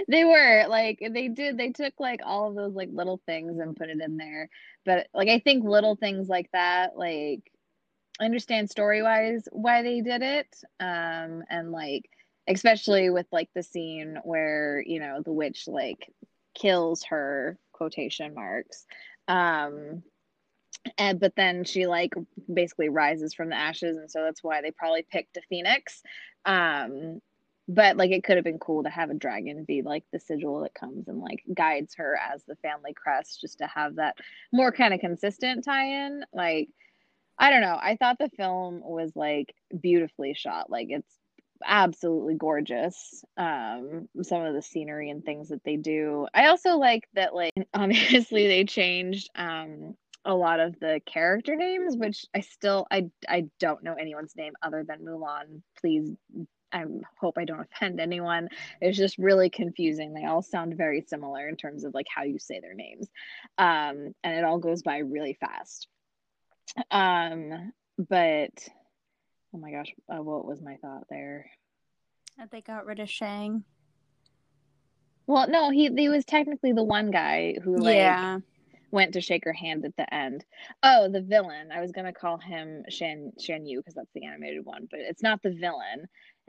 they 0.08 0.24
were 0.24 0.66
like 0.68 1.02
they 1.12 1.28
did 1.28 1.58
they 1.58 1.70
took 1.70 1.94
like 1.98 2.20
all 2.24 2.48
of 2.48 2.54
those 2.54 2.74
like 2.74 2.88
little 2.92 3.20
things 3.26 3.58
and 3.58 3.76
put 3.76 3.88
it 3.90 4.00
in 4.00 4.16
there. 4.16 4.48
But 4.84 5.08
like 5.14 5.28
i 5.28 5.38
think 5.38 5.64
little 5.64 5.96
things 5.96 6.28
like 6.28 6.50
that 6.52 6.96
like 6.96 7.40
I 8.20 8.24
understand 8.24 8.70
story 8.70 9.02
wise 9.02 9.44
why 9.52 9.82
they 9.82 10.00
did 10.00 10.22
it 10.22 10.48
um 10.80 11.44
and 11.50 11.70
like 11.72 12.08
especially 12.48 13.10
with 13.10 13.26
like 13.30 13.50
the 13.54 13.62
scene 13.62 14.18
where 14.24 14.82
you 14.86 15.00
know 15.00 15.22
the 15.22 15.32
witch 15.32 15.68
like 15.68 16.12
kills 16.54 17.04
her 17.04 17.58
quotation 17.72 18.34
marks 18.34 18.86
um 19.28 20.02
and 20.96 21.20
but 21.20 21.34
then 21.36 21.64
she 21.64 21.86
like 21.86 22.14
basically 22.52 22.88
rises 22.88 23.34
from 23.34 23.50
the 23.50 23.56
ashes 23.56 23.96
and 23.96 24.10
so 24.10 24.22
that's 24.22 24.42
why 24.42 24.62
they 24.62 24.70
probably 24.70 25.04
picked 25.08 25.36
a 25.36 25.42
phoenix 25.48 26.02
um 26.44 27.20
but 27.68 27.96
like 27.96 28.10
it 28.10 28.24
could 28.24 28.36
have 28.36 28.44
been 28.44 28.58
cool 28.58 28.82
to 28.82 28.90
have 28.90 29.10
a 29.10 29.14
dragon 29.14 29.64
be 29.64 29.82
like 29.82 30.04
the 30.12 30.18
sigil 30.18 30.60
that 30.62 30.74
comes 30.74 31.06
and 31.06 31.18
like 31.18 31.42
guides 31.54 31.94
her 31.96 32.18
as 32.32 32.42
the 32.44 32.56
family 32.56 32.94
crest 32.94 33.40
just 33.40 33.58
to 33.58 33.66
have 33.66 33.96
that 33.96 34.16
more 34.52 34.72
kind 34.72 34.94
of 34.94 35.00
consistent 35.00 35.64
tie-in 35.64 36.24
like 36.32 36.68
i 37.38 37.50
don't 37.50 37.60
know 37.60 37.78
i 37.80 37.96
thought 37.96 38.16
the 38.18 38.30
film 38.36 38.80
was 38.82 39.12
like 39.14 39.54
beautifully 39.80 40.34
shot 40.34 40.70
like 40.70 40.88
it's 40.90 41.18
absolutely 41.64 42.34
gorgeous 42.34 43.24
um 43.36 44.08
some 44.22 44.42
of 44.42 44.54
the 44.54 44.62
scenery 44.62 45.10
and 45.10 45.24
things 45.24 45.48
that 45.48 45.64
they 45.64 45.76
do. 45.76 46.26
I 46.34 46.46
also 46.46 46.76
like 46.76 47.08
that 47.14 47.34
like 47.34 47.52
obviously 47.74 48.46
they 48.46 48.64
changed 48.64 49.30
um 49.34 49.96
a 50.24 50.34
lot 50.34 50.60
of 50.60 50.78
the 50.80 51.00
character 51.06 51.56
names 51.56 51.96
which 51.96 52.26
i 52.34 52.40
still 52.40 52.86
i 52.90 53.08
i 53.28 53.46
don't 53.60 53.82
know 53.82 53.94
anyone's 53.94 54.36
name 54.36 54.52
other 54.62 54.84
than 54.86 55.04
mulan. 55.04 55.62
Please 55.80 56.12
I 56.72 56.84
hope 57.18 57.38
I 57.38 57.44
don't 57.44 57.60
offend 57.72 58.00
anyone. 58.00 58.48
It's 58.80 58.98
just 58.98 59.18
really 59.18 59.50
confusing. 59.50 60.14
They 60.14 60.24
all 60.24 60.42
sound 60.42 60.76
very 60.76 61.02
similar 61.06 61.48
in 61.48 61.56
terms 61.56 61.84
of 61.84 61.94
like 61.94 62.06
how 62.14 62.24
you 62.24 62.38
say 62.38 62.60
their 62.60 62.74
names. 62.74 63.08
Um, 63.56 64.14
and 64.22 64.36
it 64.36 64.44
all 64.44 64.58
goes 64.58 64.82
by 64.82 64.98
really 64.98 65.36
fast. 65.40 65.88
Um, 66.90 67.72
but 67.96 68.68
oh 69.54 69.58
my 69.58 69.72
gosh, 69.72 69.94
uh, 70.08 70.22
what 70.22 70.44
was 70.44 70.60
my 70.60 70.76
thought 70.76 71.04
there? 71.08 71.50
That 72.36 72.50
they 72.50 72.60
got 72.60 72.86
rid 72.86 73.00
of 73.00 73.10
Shang. 73.10 73.64
Well, 75.26 75.48
no, 75.48 75.70
he 75.70 75.90
he 75.94 76.08
was 76.08 76.24
technically 76.24 76.72
the 76.72 76.84
one 76.84 77.10
guy 77.10 77.56
who 77.62 77.76
like 77.76 77.96
yeah. 77.96 78.38
went 78.90 79.14
to 79.14 79.20
shake 79.20 79.44
her 79.44 79.52
hand 79.52 79.84
at 79.84 79.96
the 79.96 80.12
end. 80.12 80.44
Oh, 80.82 81.08
the 81.10 81.20
villain. 81.20 81.70
I 81.72 81.80
was 81.80 81.92
gonna 81.92 82.12
call 82.12 82.38
him 82.38 82.84
Shan 82.88 83.32
Shan 83.38 83.66
Yu 83.66 83.78
because 83.78 83.94
that's 83.94 84.12
the 84.14 84.24
animated 84.24 84.64
one, 84.64 84.86
but 84.90 85.00
it's 85.00 85.22
not 85.22 85.42
the 85.42 85.50
villain 85.50 86.06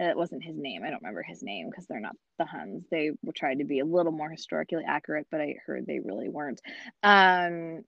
it 0.08 0.18
wasn't 0.18 0.44
his 0.44 0.58
name. 0.58 0.84
I 0.84 0.90
don't 0.90 1.02
remember 1.02 1.24
his 1.24 1.44
name 1.44 1.70
because 1.70 1.86
they're 1.86 2.00
not 2.00 2.16
the 2.38 2.46
Huns. 2.46 2.86
They 2.90 3.12
were 3.24 3.34
trying 3.34 3.60
to 3.60 3.66
be 3.66 3.80
a 3.80 3.86
little 3.86 4.12
more 4.12 4.30
historically 4.30 4.84
accurate, 4.88 5.28
but 5.30 5.42
I 5.42 5.56
heard 5.66 5.86
they 5.86 6.00
really 6.00 6.30
weren't. 6.30 6.62
Um, 7.04 7.84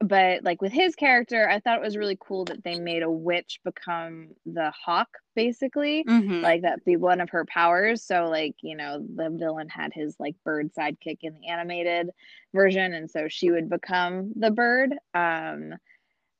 but 0.00 0.44
like 0.44 0.62
with 0.62 0.72
his 0.72 0.94
character, 0.94 1.48
I 1.48 1.58
thought 1.58 1.78
it 1.78 1.84
was 1.84 1.96
really 1.96 2.16
cool 2.20 2.44
that 2.44 2.62
they 2.62 2.78
made 2.78 3.02
a 3.02 3.10
witch 3.10 3.58
become 3.64 4.28
the 4.46 4.70
hawk, 4.70 5.08
basically, 5.34 6.04
mm-hmm. 6.04 6.40
like 6.40 6.62
that 6.62 6.84
be 6.84 6.96
one 6.96 7.20
of 7.20 7.30
her 7.30 7.44
powers. 7.44 8.04
So 8.04 8.28
like 8.28 8.54
you 8.62 8.76
know 8.76 9.00
the 9.00 9.30
villain 9.30 9.68
had 9.68 9.92
his 9.92 10.14
like 10.20 10.36
bird 10.44 10.70
sidekick 10.72 11.18
in 11.22 11.34
the 11.34 11.48
animated 11.48 12.10
version, 12.54 12.94
and 12.94 13.10
so 13.10 13.26
she 13.28 13.50
would 13.50 13.68
become 13.68 14.32
the 14.36 14.52
bird. 14.52 14.94
Um, 15.14 15.74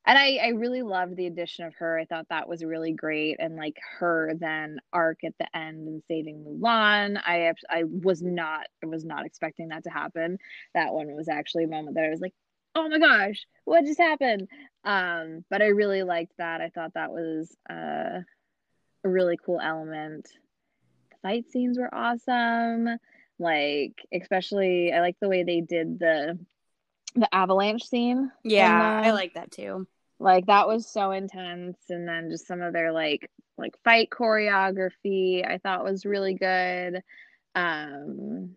and 0.09 0.17
I, 0.17 0.39
I 0.43 0.47
really 0.47 0.81
loved 0.81 1.15
the 1.17 1.27
addition 1.27 1.65
of 1.65 1.75
her. 1.75 1.99
I 1.99 2.05
thought 2.05 2.25
that 2.29 2.49
was 2.49 2.63
really 2.63 2.93
great, 2.93 3.35
and 3.37 3.55
like 3.55 3.77
her 3.99 4.33
then 4.39 4.79
arc 4.91 5.23
at 5.23 5.35
the 5.37 5.55
end 5.55 5.87
and 5.87 6.01
saving 6.07 6.43
Mulan. 6.43 7.21
I 7.23 7.53
I 7.69 7.83
was 7.83 8.23
not 8.23 8.65
I 8.83 8.87
was 8.87 9.05
not 9.05 9.27
expecting 9.27 9.67
that 9.67 9.83
to 9.83 9.91
happen. 9.91 10.39
That 10.73 10.93
one 10.93 11.15
was 11.15 11.29
actually 11.29 11.65
a 11.65 11.67
moment 11.67 11.93
that 11.93 12.05
I 12.05 12.09
was 12.09 12.21
like, 12.21 12.33
oh 12.73 12.89
my 12.89 12.97
gosh, 12.97 13.45
what 13.65 13.85
just 13.85 13.99
happened? 13.99 14.47
Um, 14.83 15.45
but 15.47 15.61
I 15.61 15.67
really 15.67 16.01
liked 16.01 16.33
that. 16.39 16.59
I 16.59 16.69
thought 16.69 16.95
that 16.95 17.11
was 17.11 17.55
uh, 17.69 18.21
a 19.03 19.07
really 19.07 19.37
cool 19.37 19.59
element. 19.61 20.27
The 21.11 21.17
fight 21.21 21.51
scenes 21.51 21.77
were 21.77 21.93
awesome. 21.93 22.97
Like 23.37 24.03
especially, 24.11 24.91
I 24.91 25.01
like 25.01 25.17
the 25.21 25.29
way 25.29 25.43
they 25.43 25.61
did 25.61 25.99
the 25.99 26.39
the 27.13 27.29
avalanche 27.31 27.83
scene. 27.83 28.31
Yeah, 28.43 29.01
the, 29.01 29.07
I 29.09 29.11
like 29.11 29.35
that 29.35 29.51
too 29.51 29.85
Like 30.19 30.47
that 30.47 30.67
was 30.67 30.85
so 30.87 31.11
intense 31.11 31.77
and 31.89 32.07
then 32.07 32.29
just 32.29 32.45
some 32.47 32.61
of 32.61 32.73
their 32.73 32.91
like 32.91 33.29
like 33.57 33.73
fight 33.83 34.09
choreography 34.09 35.45
I 35.49 35.57
thought 35.59 35.83
was 35.83 36.05
really 36.05 36.33
good. 36.33 37.01
Um 37.55 38.55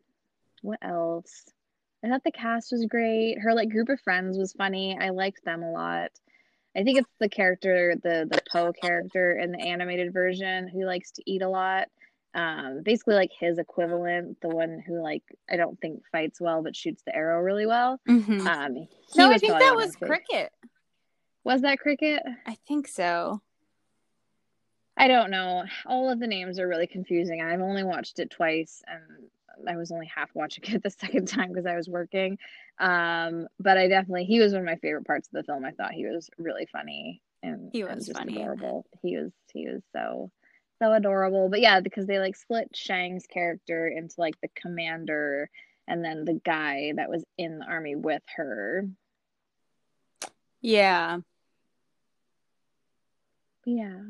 what 0.63 0.79
else? 0.83 1.45
I 2.05 2.09
thought 2.09 2.25
the 2.25 2.33
cast 2.33 2.73
was 2.73 2.87
great. 2.87 3.39
Her 3.39 3.55
like 3.55 3.71
group 3.71 3.89
of 3.89 4.01
friends 4.01 4.39
was 4.39 4.53
funny. 4.53 4.97
I 5.01 5.11
liked 5.11 5.45
them 5.45 5.63
a 5.63 5.73
lot. 5.73 6.11
I 6.77 6.83
think 6.85 6.99
it's 6.99 7.11
the 7.21 7.29
character, 7.29 7.95
the 8.03 8.27
the 8.31 8.41
poe 8.51 8.73
character 8.73 9.39
in 9.39 9.53
the 9.53 9.61
animated 9.61 10.13
version 10.13 10.69
who 10.69 10.85
likes 10.85 11.11
to 11.13 11.23
eat 11.31 11.43
a 11.43 11.49
lot. 11.49 11.89
Um, 12.35 12.81
basically 12.83 13.15
like 13.15 13.31
his 13.39 13.59
equivalent, 13.59 14.41
the 14.41 14.49
one 14.49 14.83
who 14.87 15.03
like 15.03 15.23
I 15.51 15.57
don't 15.57 15.79
think 15.81 16.03
fights 16.11 16.41
well 16.41 16.63
but 16.63 16.75
shoots 16.75 17.03
the 17.05 17.15
arrow 17.15 17.41
really 17.41 17.67
well. 17.67 18.01
Mhm. 18.09 18.47
Um, 18.47 18.89
No, 19.17 19.31
I 19.31 19.39
think 19.39 19.53
that 19.53 19.77
was 19.77 19.95
my 20.01 20.07
fav- 20.07 20.09
Cricket. 20.09 20.53
Was 21.45 21.63
that 21.63 21.79
cricket? 21.79 22.23
I 22.47 22.57
think 22.69 22.87
so. 22.89 23.41
I 24.97 25.09
don't 25.09 25.31
know. 25.31 25.65
All 25.87 26.11
of 26.11 26.21
the 26.21 26.27
names 26.27 26.59
are 26.59 26.69
really 26.69 26.87
confusing. 26.87 27.41
I've 27.43 27.61
only 27.61 27.83
watched 27.83 28.19
it 28.19 28.31
twice 28.31 28.83
and 28.87 29.03
I 29.69 29.77
was 29.77 29.91
only 29.91 30.07
half 30.15 30.31
watching 30.35 30.65
it 30.75 30.83
the 30.83 30.91
second 30.91 31.27
time 31.29 31.49
because 31.49 31.67
I 31.67 31.77
was 31.77 31.89
working. 31.89 32.39
Um, 32.79 33.49
but 33.59 33.79
I 33.79 33.89
definitely 33.89 34.25
he 34.25 34.39
was 34.41 34.53
one 34.53 34.61
of 34.63 34.67
my 34.67 34.77
favorite 34.77 35.07
parts 35.07 35.29
of 35.29 35.33
the 35.33 35.45
film. 35.45 35.65
I 35.65 35.73
thought 35.73 35.93
he 35.93 36.07
was 36.07 36.31
really 36.39 36.67
funny 36.71 37.23
and 37.43 37.71
He 37.73 37.81
and 37.83 37.95
was 37.97 38.07
just 38.07 38.19
funny. 38.19 38.37
adorable. 38.37 38.87
He 39.03 39.17
was 39.17 39.33
he 39.53 39.69
was 39.69 39.83
so 39.93 40.31
so 40.81 40.93
adorable. 40.93 41.49
But 41.49 41.61
yeah, 41.61 41.81
because 41.81 42.07
they 42.07 42.19
like 42.19 42.37
split 42.37 42.69
Shang's 42.75 43.27
character 43.27 43.89
into 43.89 44.15
like 44.19 44.41
the 44.43 44.49
commander 44.55 45.49
and 45.89 46.05
then 46.05 46.25
the 46.25 46.41
guy 46.45 46.93
that 46.97 47.09
was 47.11 47.25
in 47.39 47.59
the 47.59 47.65
army 47.65 47.97
with 47.97 48.23
her. 48.37 48.87
Yeah. 50.61 51.19
Yeah. 53.65 54.01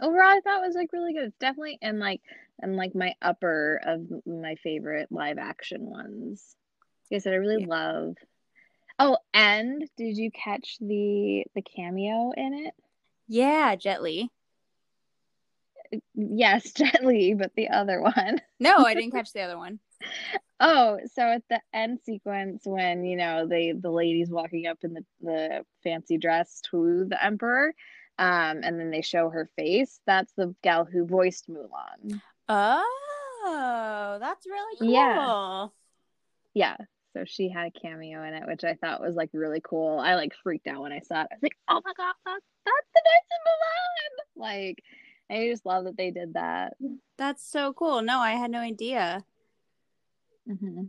Overall, 0.00 0.28
I 0.28 0.40
thought 0.42 0.62
it 0.62 0.66
was 0.66 0.76
like 0.76 0.92
really 0.92 1.12
good. 1.12 1.24
It's 1.24 1.38
definitely 1.38 1.78
in 1.82 1.98
like 1.98 2.20
and 2.60 2.76
like 2.76 2.94
my 2.94 3.14
upper 3.20 3.80
of 3.84 4.06
my 4.26 4.54
favorite 4.56 5.08
live 5.10 5.38
action 5.38 5.86
ones. 5.86 6.56
Like 7.10 7.18
I 7.18 7.20
said, 7.20 7.32
I 7.32 7.36
really 7.36 7.60
Yeah. 7.62 7.66
love. 7.66 8.16
Oh, 9.00 9.18
and 9.32 9.88
did 9.96 10.16
you 10.16 10.30
catch 10.30 10.76
the 10.80 11.44
the 11.54 11.62
cameo 11.62 12.32
in 12.36 12.54
it? 12.66 12.74
Yeah, 13.28 13.74
Jet 13.76 14.02
Li. 14.02 14.30
Uh, 15.92 15.98
yes, 16.14 16.72
Jet 16.74 17.04
Li, 17.04 17.34
but 17.34 17.52
the 17.56 17.70
other 17.70 18.00
one. 18.00 18.40
No, 18.60 18.76
I 18.78 18.94
didn't 18.94 19.12
catch 19.12 19.32
the 19.32 19.42
other 19.42 19.58
one. 19.58 19.80
Oh, 20.60 20.98
so 21.14 21.22
at 21.22 21.42
the 21.48 21.60
end 21.72 22.00
sequence 22.04 22.62
when, 22.64 23.04
you 23.04 23.16
know, 23.16 23.46
they 23.46 23.72
the 23.72 23.90
ladies 23.90 24.28
walking 24.30 24.66
up 24.66 24.78
in 24.82 24.94
the, 24.94 25.04
the 25.20 25.64
fancy 25.84 26.18
dress 26.18 26.60
to 26.70 27.06
the 27.08 27.24
emperor, 27.24 27.72
um, 28.18 28.60
and 28.62 28.78
then 28.80 28.90
they 28.90 29.02
show 29.02 29.30
her 29.30 29.48
face, 29.56 30.00
that's 30.06 30.32
the 30.32 30.54
gal 30.62 30.84
who 30.84 31.06
voiced 31.06 31.48
Mulan. 31.48 32.20
Oh, 32.48 34.18
that's 34.20 34.46
really 34.46 34.76
cool. 34.78 34.92
Yeah. 34.92 35.68
Yeah. 36.54 36.76
So 37.14 37.24
she 37.24 37.48
had 37.48 37.66
a 37.66 37.80
cameo 37.80 38.22
in 38.24 38.34
it, 38.34 38.46
which 38.46 38.64
I 38.64 38.74
thought 38.74 39.00
was 39.00 39.16
like 39.16 39.30
really 39.32 39.60
cool. 39.62 39.98
I 39.98 40.14
like 40.14 40.34
freaked 40.42 40.66
out 40.66 40.82
when 40.82 40.92
I 40.92 41.00
saw 41.00 41.22
it. 41.22 41.28
I 41.30 41.34
was 41.34 41.42
like, 41.42 41.56
oh 41.68 41.80
my 41.84 41.92
god, 41.96 42.14
that's 42.24 42.44
that's 42.64 42.88
the 42.94 43.00
voice 43.04 43.28
of 43.32 43.40
Mulan. 43.46 44.42
Like, 44.42 44.84
I 45.30 45.48
just 45.48 45.64
love 45.66 45.84
that 45.84 45.96
they 45.96 46.10
did 46.10 46.34
that. 46.34 46.74
That's 47.16 47.42
so 47.44 47.72
cool. 47.72 48.02
No, 48.02 48.18
I 48.18 48.32
had 48.32 48.50
no 48.50 48.60
idea. 48.60 49.24
Mm-hmm. 50.48 50.84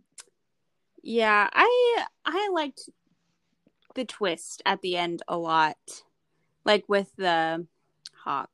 Yeah, 1.02 1.50
I 1.52 2.06
I 2.26 2.50
liked 2.52 2.90
the 3.96 4.06
twist 4.06 4.62
at 4.66 4.82
the 4.82 4.98
end 4.98 5.24
a 5.28 5.38
lot. 5.38 6.04
Like 6.66 6.86
with 6.88 7.12
the 7.16 7.66
hawk. 8.24 8.50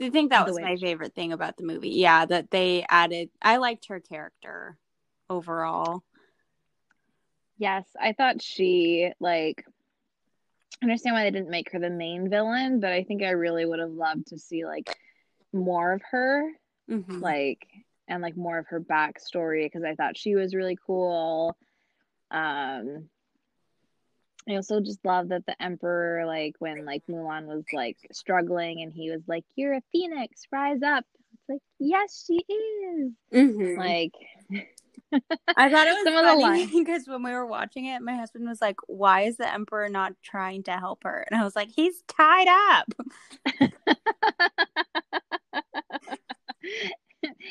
I 0.00 0.10
think 0.10 0.30
that 0.30 0.46
The 0.46 0.52
was 0.52 0.60
my 0.60 0.76
favorite 0.76 1.14
thing 1.14 1.32
about 1.32 1.56
the 1.56 1.64
movie. 1.64 1.90
Yeah, 1.90 2.26
that 2.26 2.50
they 2.50 2.84
added 2.88 3.30
I 3.40 3.56
liked 3.56 3.88
her 3.88 4.00
character 4.00 4.78
overall. 5.30 6.02
Yes, 7.58 7.86
I 8.00 8.12
thought 8.12 8.42
she 8.42 9.10
like 9.20 9.64
I 10.82 10.84
understand 10.84 11.14
why 11.14 11.24
they 11.24 11.30
didn't 11.30 11.50
make 11.50 11.72
her 11.72 11.78
the 11.78 11.88
main 11.88 12.28
villain, 12.28 12.80
but 12.80 12.92
I 12.92 13.02
think 13.04 13.22
I 13.22 13.30
really 13.30 13.64
would 13.64 13.78
have 13.78 13.90
loved 13.90 14.26
to 14.28 14.38
see 14.38 14.66
like 14.66 14.94
more 15.52 15.92
of 15.92 16.02
her, 16.10 16.52
Mhm. 16.90 17.22
like 17.22 17.66
and 18.08 18.22
like 18.22 18.36
more 18.36 18.58
of 18.58 18.66
her 18.68 18.80
backstory 18.80 19.64
because 19.64 19.84
I 19.84 19.94
thought 19.94 20.18
she 20.18 20.34
was 20.34 20.54
really 20.54 20.76
cool. 20.86 21.56
Um 22.30 23.08
I 24.48 24.54
also 24.54 24.80
just 24.80 25.04
love 25.04 25.28
that 25.28 25.44
the 25.46 25.60
emperor 25.60 26.24
like 26.24 26.54
when 26.60 26.84
like 26.84 27.02
Mulan 27.08 27.46
was 27.46 27.64
like 27.72 27.96
struggling 28.12 28.82
and 28.82 28.92
he 28.92 29.10
was 29.10 29.22
like, 29.26 29.44
You're 29.56 29.74
a 29.74 29.82
phoenix, 29.92 30.42
rise 30.52 30.82
up. 30.82 31.04
It's 31.32 31.48
like, 31.48 31.62
Yes, 31.78 32.24
she 32.26 32.44
is. 32.52 33.12
Mhm. 33.32 33.76
Like 33.76 34.12
I 35.56 35.70
thought 35.70 35.86
it 35.88 35.94
was 36.04 36.04
Some 36.04 36.24
funny 36.24 36.66
because 36.66 37.06
when 37.08 37.22
we 37.22 37.32
were 37.32 37.46
watching 37.46 37.86
it, 37.86 38.02
my 38.02 38.14
husband 38.14 38.48
was 38.48 38.60
like, 38.60 38.76
"Why 38.86 39.22
is 39.22 39.36
the 39.36 39.52
emperor 39.52 39.88
not 39.88 40.12
trying 40.22 40.62
to 40.64 40.72
help 40.72 41.04
her?" 41.04 41.26
And 41.30 41.40
I 41.40 41.44
was 41.44 41.56
like, 41.56 41.70
"He's 41.74 42.02
tied 42.08 42.48
up." 42.48 42.92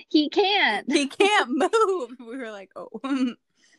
he 0.09 0.29
can't. 0.29 0.91
He 0.91 1.07
can't 1.07 1.49
move. 1.49 2.11
We 2.19 2.37
were 2.37 2.51
like, 2.51 2.71
"Oh." 2.75 2.89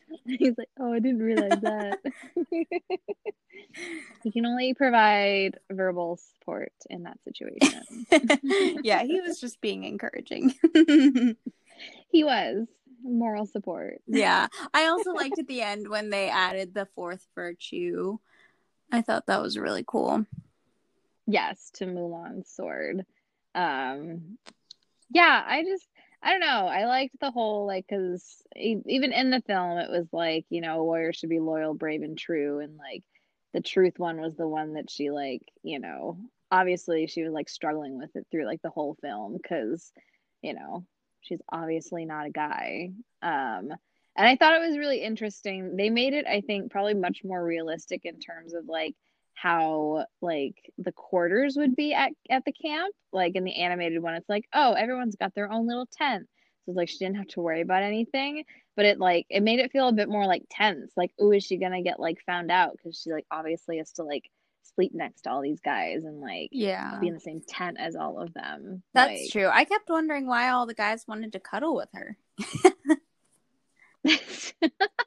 He's 0.25 0.57
like, 0.57 0.69
oh, 0.79 0.93
I 0.93 0.99
didn't 0.99 1.21
realize 1.21 1.59
that. 1.61 1.99
he 4.23 4.31
can 4.31 4.45
only 4.45 4.73
provide 4.73 5.59
verbal 5.71 6.17
support 6.17 6.73
in 6.89 7.03
that 7.03 7.19
situation. 7.23 7.83
yeah, 8.83 9.03
he 9.03 9.21
was 9.21 9.39
just 9.39 9.61
being 9.61 9.83
encouraging. 9.83 10.53
He 12.09 12.23
was 12.23 12.67
moral 13.03 13.45
support. 13.45 14.01
yeah. 14.07 14.47
I 14.73 14.87
also 14.87 15.11
liked 15.11 15.39
at 15.39 15.47
the 15.47 15.61
end 15.61 15.87
when 15.87 16.09
they 16.09 16.29
added 16.29 16.73
the 16.73 16.87
fourth 16.95 17.27
virtue. 17.35 18.17
I 18.91 19.01
thought 19.01 19.27
that 19.27 19.41
was 19.41 19.57
really 19.57 19.83
cool. 19.85 20.25
Yes, 21.27 21.71
to 21.75 21.85
Mulan's 21.85 22.49
sword. 22.49 23.05
Um, 23.53 24.37
yeah, 25.09 25.43
I 25.45 25.63
just, 25.63 25.87
I 26.21 26.31
don't 26.31 26.39
know. 26.39 26.67
I 26.67 26.85
liked 26.85 27.19
the 27.19 27.31
whole, 27.31 27.65
like, 27.67 27.85
because 27.87 28.41
even 28.55 29.13
in 29.13 29.29
the 29.29 29.41
film, 29.45 29.77
it 29.77 29.89
was 29.89 30.07
like, 30.11 30.45
you 30.49 30.61
know, 30.61 30.79
a 30.79 30.83
warrior 30.83 31.13
should 31.13 31.29
be 31.29 31.39
loyal, 31.39 31.73
brave, 31.73 32.01
and 32.01 32.17
true. 32.17 32.59
And, 32.59 32.75
like, 32.77 33.03
the 33.53 33.61
truth 33.61 33.93
one 33.97 34.19
was 34.19 34.35
the 34.35 34.47
one 34.47 34.73
that 34.73 34.89
she, 34.89 35.11
like, 35.11 35.41
you 35.63 35.79
know, 35.79 36.17
obviously 36.51 37.07
she 37.07 37.23
was, 37.23 37.33
like, 37.33 37.49
struggling 37.49 37.97
with 37.97 38.15
it 38.15 38.25
through, 38.31 38.45
like, 38.45 38.61
the 38.63 38.71
whole 38.71 38.97
film 39.01 39.37
because, 39.37 39.91
you 40.41 40.53
know, 40.53 40.85
she's 41.21 41.41
obviously 41.51 42.05
not 42.05 42.25
a 42.25 42.31
guy. 42.31 42.89
Um, 43.21 43.69
and 44.15 44.27
I 44.27 44.35
thought 44.35 44.55
it 44.55 44.67
was 44.67 44.77
really 44.77 45.03
interesting. 45.03 45.75
They 45.77 45.91
made 45.91 46.13
it, 46.13 46.25
I 46.25 46.41
think, 46.41 46.71
probably 46.71 46.95
much 46.95 47.21
more 47.23 47.43
realistic 47.43 48.01
in 48.05 48.19
terms 48.19 48.53
of, 48.55 48.65
like, 48.67 48.95
how 49.41 50.05
like 50.21 50.55
the 50.79 50.91
quarters 50.91 51.55
would 51.57 51.75
be 51.75 51.93
at, 51.93 52.11
at 52.29 52.43
the 52.45 52.51
camp 52.51 52.93
like 53.13 53.35
in 53.35 53.43
the 53.43 53.55
animated 53.61 54.01
one 54.01 54.15
it's 54.15 54.27
like 54.29 54.45
oh 54.53 54.73
everyone's 54.73 55.15
got 55.15 55.33
their 55.35 55.51
own 55.51 55.67
little 55.67 55.87
tent 55.97 56.27
so 56.65 56.71
it's 56.71 56.77
like 56.77 56.89
she 56.89 56.97
didn't 56.97 57.17
have 57.17 57.27
to 57.27 57.39
worry 57.39 57.61
about 57.61 57.83
anything 57.83 58.43
but 58.75 58.85
it 58.85 58.99
like 58.99 59.27
it 59.29 59.43
made 59.43 59.59
it 59.59 59.71
feel 59.71 59.87
a 59.89 59.93
bit 59.93 60.09
more 60.09 60.25
like 60.25 60.41
tense 60.49 60.91
like 60.97 61.11
oh 61.19 61.31
is 61.31 61.43
she 61.43 61.57
gonna 61.57 61.83
get 61.83 61.99
like 61.99 62.17
found 62.25 62.49
out 62.49 62.71
because 62.75 62.99
she 62.99 63.11
like 63.11 63.25
obviously 63.29 63.77
has 63.77 63.91
to 63.91 64.03
like 64.03 64.27
sleep 64.75 64.91
next 64.95 65.21
to 65.21 65.29
all 65.31 65.41
these 65.41 65.59
guys 65.61 66.03
and 66.03 66.19
like 66.19 66.49
Yeah. 66.51 66.97
be 66.99 67.07
in 67.07 67.13
the 67.13 67.19
same 67.19 67.41
tent 67.47 67.77
as 67.79 67.95
all 67.95 68.19
of 68.19 68.33
them 68.33 68.81
That's 68.93 69.21
Like- 69.21 69.31
true. 69.31 69.47
I 69.47 69.65
kept 69.65 69.87
wondering 69.89 70.25
why 70.27 70.49
all 70.49 70.65
the 70.65 70.73
guys 70.73 71.05
wanted 71.07 71.33
to 71.33 71.39
cuddle 71.39 71.75
with 71.75 71.89
her. 71.93 72.17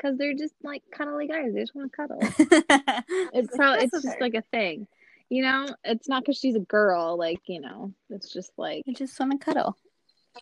because 0.00 0.16
they're 0.16 0.34
just 0.34 0.54
like 0.62 0.82
cuddly 0.92 1.26
guys. 1.26 1.52
They 1.52 1.60
just 1.60 1.74
want 1.74 1.92
to 1.92 1.96
cuddle. 1.96 2.20
It's 3.32 3.54
probably 3.56 3.84
it's 3.84 4.02
just 4.02 4.20
like 4.20 4.34
a 4.34 4.42
thing 4.42 4.86
you 5.30 5.42
know? 5.42 5.66
It's 5.84 6.08
not 6.08 6.22
because 6.22 6.36
she's 6.36 6.56
a 6.56 6.60
girl 6.60 7.16
like 7.16 7.40
you 7.46 7.60
know? 7.60 7.94
It's 8.10 8.30
just 8.30 8.52
like 8.58 8.82
I 8.86 8.92
just 8.92 9.18
want 9.18 9.32
to 9.32 9.38
cuddle. 9.38 9.76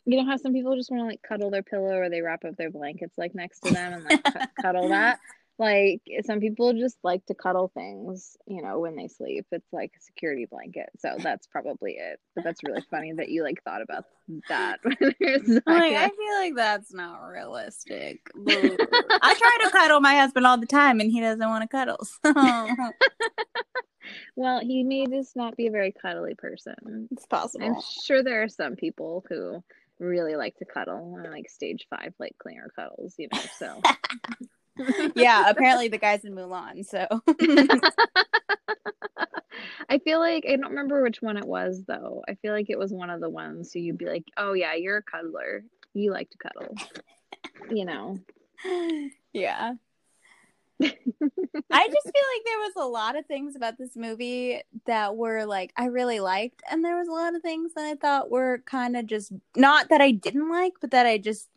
you 0.05 0.19
know 0.19 0.29
how 0.29 0.37
some 0.37 0.53
people 0.53 0.75
just 0.75 0.91
want 0.91 1.03
to 1.03 1.07
like 1.07 1.23
cuddle 1.23 1.51
their 1.51 1.63
pillow 1.63 1.97
or 1.97 2.11
they 2.11 2.23
wrap 2.23 2.45
up 2.45 2.57
their 2.57 2.71
blankets 2.71 3.17
like 3.17 3.35
next 3.35 3.61
to 3.61 3.73
them 3.73 3.93
and 3.93 4.05
like 4.05 4.25
cu- 4.25 4.63
cuddle 4.63 4.89
that 4.89 5.21
like 5.59 6.01
some 6.25 6.41
people 6.41 6.73
just 6.73 6.97
like 7.03 7.25
to 7.27 7.35
cuddle 7.35 7.71
things 7.75 8.37
you 8.47 8.63
know 8.63 8.79
when 8.79 8.95
they 8.95 9.09
sleep 9.09 9.47
it's 9.51 9.73
like 9.73 9.93
a 9.97 10.03
security 10.03 10.47
blanket 10.47 10.89
so 10.99 11.17
that's 11.19 11.47
probably 11.47 11.93
it 11.93 12.21
but 12.35 12.45
that's 12.45 12.63
really 12.63 12.83
funny 12.91 13.13
that 13.13 13.29
you 13.29 13.43
like 13.43 13.63
thought 13.65 13.83
about 13.83 14.05
that 14.49 14.79
Like, 14.85 15.65
I 15.67 16.09
feel 16.09 16.35
like 16.39 16.55
that's 16.55 16.93
not 16.93 17.21
realistic. 17.27 18.21
I 18.47 19.35
try 19.39 19.59
to 19.65 19.71
cuddle 19.71 20.01
my 20.01 20.17
husband 20.17 20.47
all 20.47 20.59
the 20.59 20.67
time, 20.67 21.01
and 21.01 21.11
he 21.11 21.21
doesn't 21.21 21.49
want 21.49 21.63
to 21.63 21.69
cuddle. 21.69 21.99
So 22.05 22.35
well 24.37 24.61
he 24.61 24.83
may 24.83 25.07
just 25.07 25.37
not 25.37 25.57
be 25.57 25.67
a 25.67 25.71
very 25.71 25.93
cuddly 25.93 26.35
person 26.35 27.09
it's 27.11 27.27
possible. 27.27 27.67
i'm 27.67 27.77
sure 28.03 28.23
there 28.23 28.43
are 28.43 28.49
some 28.49 28.75
people 28.75 29.25
who 29.29 29.63
really 29.99 30.37
like 30.37 30.57
to 30.57 30.65
cuddle 30.65 31.19
and 31.23 31.31
like 31.31 31.49
stage 31.49 31.87
five 31.91 32.15
like 32.19 32.35
cleaner 32.39 32.71
cuddles 32.75 33.15
you 33.19 33.29
know 33.33 33.41
so 33.59 33.81
yeah, 35.15 35.49
apparently 35.49 35.89
the 35.89 35.99
guys 35.99 36.25
in 36.25 36.35
Mulan. 36.35 36.85
So 36.85 37.07
I 39.89 39.99
feel 39.99 40.21
like 40.21 40.45
I 40.49 40.57
don't 40.57 40.71
remember 40.71 41.03
which 41.03 41.23
one 41.23 41.37
it 41.37 41.47
was 41.47 41.83
though. 41.87 42.23
I 42.29 42.35
feel 42.35 42.53
like 42.53 42.71
it 42.71 42.79
was 42.79 42.93
one 42.93 43.11
of 43.11 43.21
the 43.21 43.31
ones 43.31 43.73
who 43.73 43.81
you'd 43.81 43.99
be 43.99 44.07
like, 44.07 44.25
"Oh 44.37 44.53
yeah, 44.53 44.75
you're 44.75 44.99
a 44.99 45.03
cuddler. 45.03 45.65
You 45.95 46.13
like 46.13 46.31
to 46.31 46.39
cuddle." 46.39 46.75
you 47.71 47.85
know. 47.85 48.19
Yeah. 49.33 49.75
I 50.81 50.87
just 50.87 50.95
feel 51.71 51.73
like 51.73 52.45
there 52.45 52.59
was 52.59 52.73
a 52.77 52.87
lot 52.87 53.19
of 53.19 53.27
things 53.27 53.57
about 53.57 53.79
this 53.79 53.97
movie 53.97 54.63
that 54.87 55.17
were 55.17 55.45
like 55.45 55.73
I 55.77 55.87
really 55.87 56.21
liked, 56.21 56.63
and 56.71 56.85
there 56.85 56.97
was 56.97 57.09
a 57.09 57.13
lot 57.13 57.35
of 57.35 57.43
things 57.43 57.75
that 57.75 57.85
I 57.85 57.97
thought 57.97 58.31
were 58.31 58.63
kind 58.65 58.97
of 58.97 59.07
just 59.07 59.33
not 59.57 59.89
that 59.89 60.01
I 60.01 60.13
didn't 60.13 60.49
like, 60.49 60.75
but 60.81 60.93
that 60.93 61.07
I 61.07 61.19
just 61.19 61.49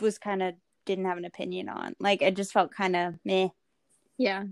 was 0.00 0.18
kind 0.18 0.42
of 0.42 0.54
didn't 0.86 1.04
have 1.04 1.18
an 1.18 1.24
opinion 1.26 1.68
on. 1.68 1.94
Like 2.00 2.22
it 2.22 2.34
just 2.36 2.52
felt 2.52 2.72
kind 2.72 2.96
of 2.96 3.14
meh. 3.24 3.48
Yeah. 4.16 4.44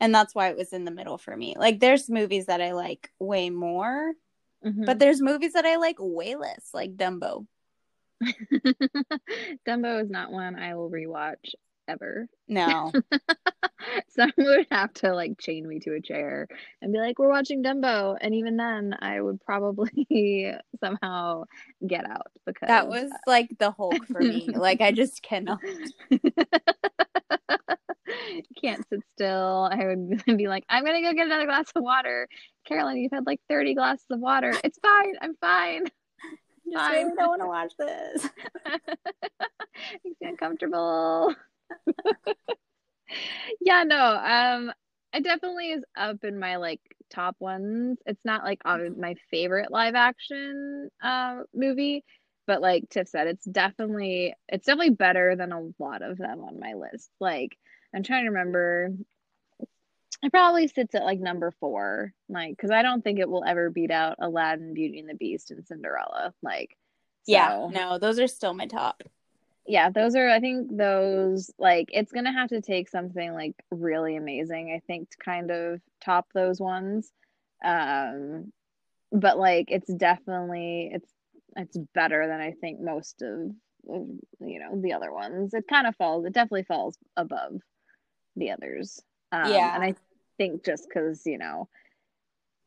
And 0.00 0.14
that's 0.14 0.34
why 0.34 0.48
it 0.50 0.56
was 0.56 0.72
in 0.72 0.84
the 0.84 0.92
middle 0.92 1.18
for 1.18 1.36
me. 1.36 1.56
Like 1.58 1.80
there's 1.80 2.08
movies 2.08 2.46
that 2.46 2.60
I 2.60 2.72
like 2.72 3.10
way 3.18 3.50
more, 3.50 4.12
Mhm. 4.64 4.86
but 4.86 4.98
there's 5.00 5.20
movies 5.20 5.54
that 5.54 5.64
I 5.66 5.76
like 5.76 5.96
way 5.98 6.36
less, 6.36 6.70
like 6.72 6.96
Dumbo. 6.96 7.46
Dumbo 9.66 10.02
is 10.02 10.10
not 10.10 10.30
one 10.32 10.56
I 10.56 10.74
will 10.74 10.90
rewatch 10.90 11.54
ever. 11.88 12.28
No. 12.46 12.92
Someone 14.08 14.32
would 14.38 14.66
have 14.70 14.92
to 14.94 15.14
like 15.14 15.38
chain 15.38 15.66
me 15.66 15.78
to 15.80 15.94
a 15.94 16.00
chair 16.00 16.46
and 16.82 16.92
be 16.92 16.98
like, 16.98 17.18
"We're 17.18 17.28
watching 17.30 17.62
Dumbo," 17.62 18.16
and 18.20 18.34
even 18.34 18.56
then, 18.56 18.94
I 19.00 19.20
would 19.20 19.40
probably 19.40 20.52
somehow 20.80 21.44
get 21.86 22.04
out 22.08 22.26
because 22.44 22.68
that 22.68 22.88
was 22.88 23.10
uh, 23.10 23.16
like 23.26 23.48
the 23.58 23.70
Hulk 23.70 24.06
for 24.06 24.20
me. 24.20 24.48
like 24.54 24.80
I 24.80 24.92
just 24.92 25.22
cannot. 25.22 25.60
can't 28.60 28.86
sit 28.88 29.00
still. 29.14 29.68
I 29.72 29.86
would 29.86 30.36
be 30.36 30.48
like, 30.48 30.64
"I'm 30.68 30.84
gonna 30.84 31.02
go 31.02 31.12
get 31.12 31.26
another 31.26 31.46
glass 31.46 31.70
of 31.74 31.82
water." 31.82 32.28
Carolyn, 32.66 32.98
you've 32.98 33.12
had 33.12 33.26
like 33.26 33.40
30 33.48 33.74
glasses 33.74 34.06
of 34.10 34.20
water. 34.20 34.52
It's 34.62 34.78
fine. 34.80 35.14
I'm 35.22 35.36
fine. 35.40 35.86
Just 36.70 36.84
Fine. 36.84 37.16
don't 37.16 37.28
want 37.28 37.40
to 37.40 37.46
watch 37.46 37.72
this. 37.78 38.28
Makes 40.04 40.20
me 40.20 40.28
uncomfortable. 40.28 41.34
yeah, 43.60 43.84
no. 43.84 43.96
Um, 43.96 44.72
it 45.12 45.24
definitely 45.24 45.70
is 45.70 45.84
up 45.96 46.24
in 46.24 46.38
my 46.38 46.56
like 46.56 46.80
top 47.10 47.36
ones. 47.40 47.98
It's 48.06 48.24
not 48.24 48.44
like 48.44 48.60
my 48.64 49.14
favorite 49.30 49.70
live 49.70 49.94
action 49.94 50.90
uh 51.02 51.42
movie, 51.54 52.04
but 52.46 52.60
like 52.60 52.88
Tiff 52.90 53.08
said, 53.08 53.26
it's 53.26 53.44
definitely 53.44 54.34
it's 54.48 54.66
definitely 54.66 54.90
better 54.94 55.36
than 55.36 55.52
a 55.52 55.68
lot 55.78 56.02
of 56.02 56.18
them 56.18 56.40
on 56.42 56.60
my 56.60 56.74
list. 56.74 57.10
Like 57.20 57.56
I'm 57.94 58.02
trying 58.02 58.24
to 58.24 58.30
remember. 58.30 58.90
It 60.22 60.32
probably 60.32 60.66
sits 60.66 60.94
at 60.96 61.04
like 61.04 61.20
number 61.20 61.52
four, 61.60 62.12
like 62.28 62.50
because 62.50 62.70
I 62.72 62.82
don't 62.82 63.02
think 63.02 63.20
it 63.20 63.28
will 63.28 63.44
ever 63.44 63.70
beat 63.70 63.90
out 63.92 64.16
Aladdin, 64.20 64.74
Beauty 64.74 64.98
and 64.98 65.08
the 65.08 65.14
Beast, 65.14 65.50
and 65.52 65.64
Cinderella. 65.64 66.34
Like, 66.42 66.76
Yeah, 67.26 67.54
no, 67.64 67.98
those 67.98 68.18
are 68.18 68.26
still 68.26 68.52
my 68.54 68.66
top. 68.66 69.02
Yeah, 69.68 69.90
those 69.90 70.16
are, 70.16 70.28
I 70.30 70.40
think 70.40 70.76
those, 70.76 71.50
like, 71.58 71.90
it's 71.92 72.10
gonna 72.10 72.32
have 72.32 72.48
to 72.48 72.62
take 72.62 72.88
something 72.88 73.34
like 73.34 73.54
really 73.70 74.16
amazing, 74.16 74.72
I 74.74 74.80
think, 74.86 75.10
to 75.10 75.16
kind 75.18 75.50
of 75.50 75.80
top 76.02 76.26
those 76.32 76.58
ones. 76.58 77.12
Um, 77.62 78.50
but 79.12 79.38
like, 79.38 79.66
it's 79.70 79.92
definitely, 79.92 80.90
it's, 80.94 81.12
it's 81.56 81.76
better 81.94 82.26
than 82.26 82.40
I 82.40 82.52
think 82.52 82.80
most 82.80 83.20
of, 83.22 83.52
you 83.84 84.58
know, 84.58 84.80
the 84.80 84.94
other 84.94 85.12
ones. 85.12 85.52
It 85.52 85.68
kind 85.68 85.86
of 85.86 85.94
falls, 85.96 86.24
it 86.24 86.32
definitely 86.32 86.64
falls 86.64 86.96
above 87.16 87.60
the 88.36 88.52
others. 88.52 89.00
Um, 89.32 89.50
Yeah. 89.50 89.74
and 89.74 89.84
I 89.84 89.94
think 90.38 90.64
just 90.64 90.88
because, 90.88 91.26
you 91.26 91.36
know, 91.36 91.68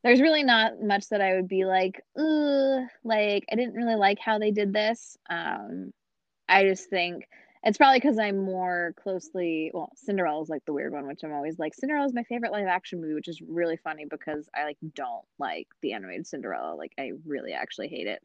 there's 0.04 0.20
really 0.20 0.44
not 0.44 0.80
much 0.80 1.08
that 1.08 1.20
I 1.20 1.34
would 1.34 1.48
be 1.48 1.64
like, 1.64 2.00
Ugh, 2.16 2.88
like, 3.02 3.44
I 3.50 3.56
didn't 3.56 3.74
really 3.74 3.96
like 3.96 4.18
how 4.20 4.38
they 4.38 4.52
did 4.52 4.72
this. 4.72 5.16
Um, 5.28 5.92
I 6.52 6.64
just 6.64 6.90
think 6.90 7.28
it's 7.64 7.78
probably 7.78 7.98
because 8.00 8.18
I'm 8.18 8.38
more 8.44 8.94
closely 9.02 9.70
well, 9.74 9.90
Cinderella's 9.96 10.48
like 10.48 10.64
the 10.64 10.72
weird 10.72 10.92
one, 10.92 11.06
which 11.06 11.22
I'm 11.24 11.32
always 11.32 11.58
like 11.58 11.74
Cinderella's 11.74 12.14
my 12.14 12.24
favorite 12.24 12.52
live 12.52 12.66
action 12.66 13.00
movie, 13.00 13.14
which 13.14 13.28
is 13.28 13.40
really 13.40 13.76
funny 13.76 14.04
because 14.04 14.48
I 14.54 14.64
like 14.64 14.78
don't 14.94 15.24
like 15.38 15.68
the 15.82 15.92
animated 15.94 16.26
Cinderella. 16.26 16.74
Like 16.76 16.92
I 16.98 17.12
really 17.26 17.52
actually 17.52 17.88
hate 17.88 18.06
it. 18.08 18.22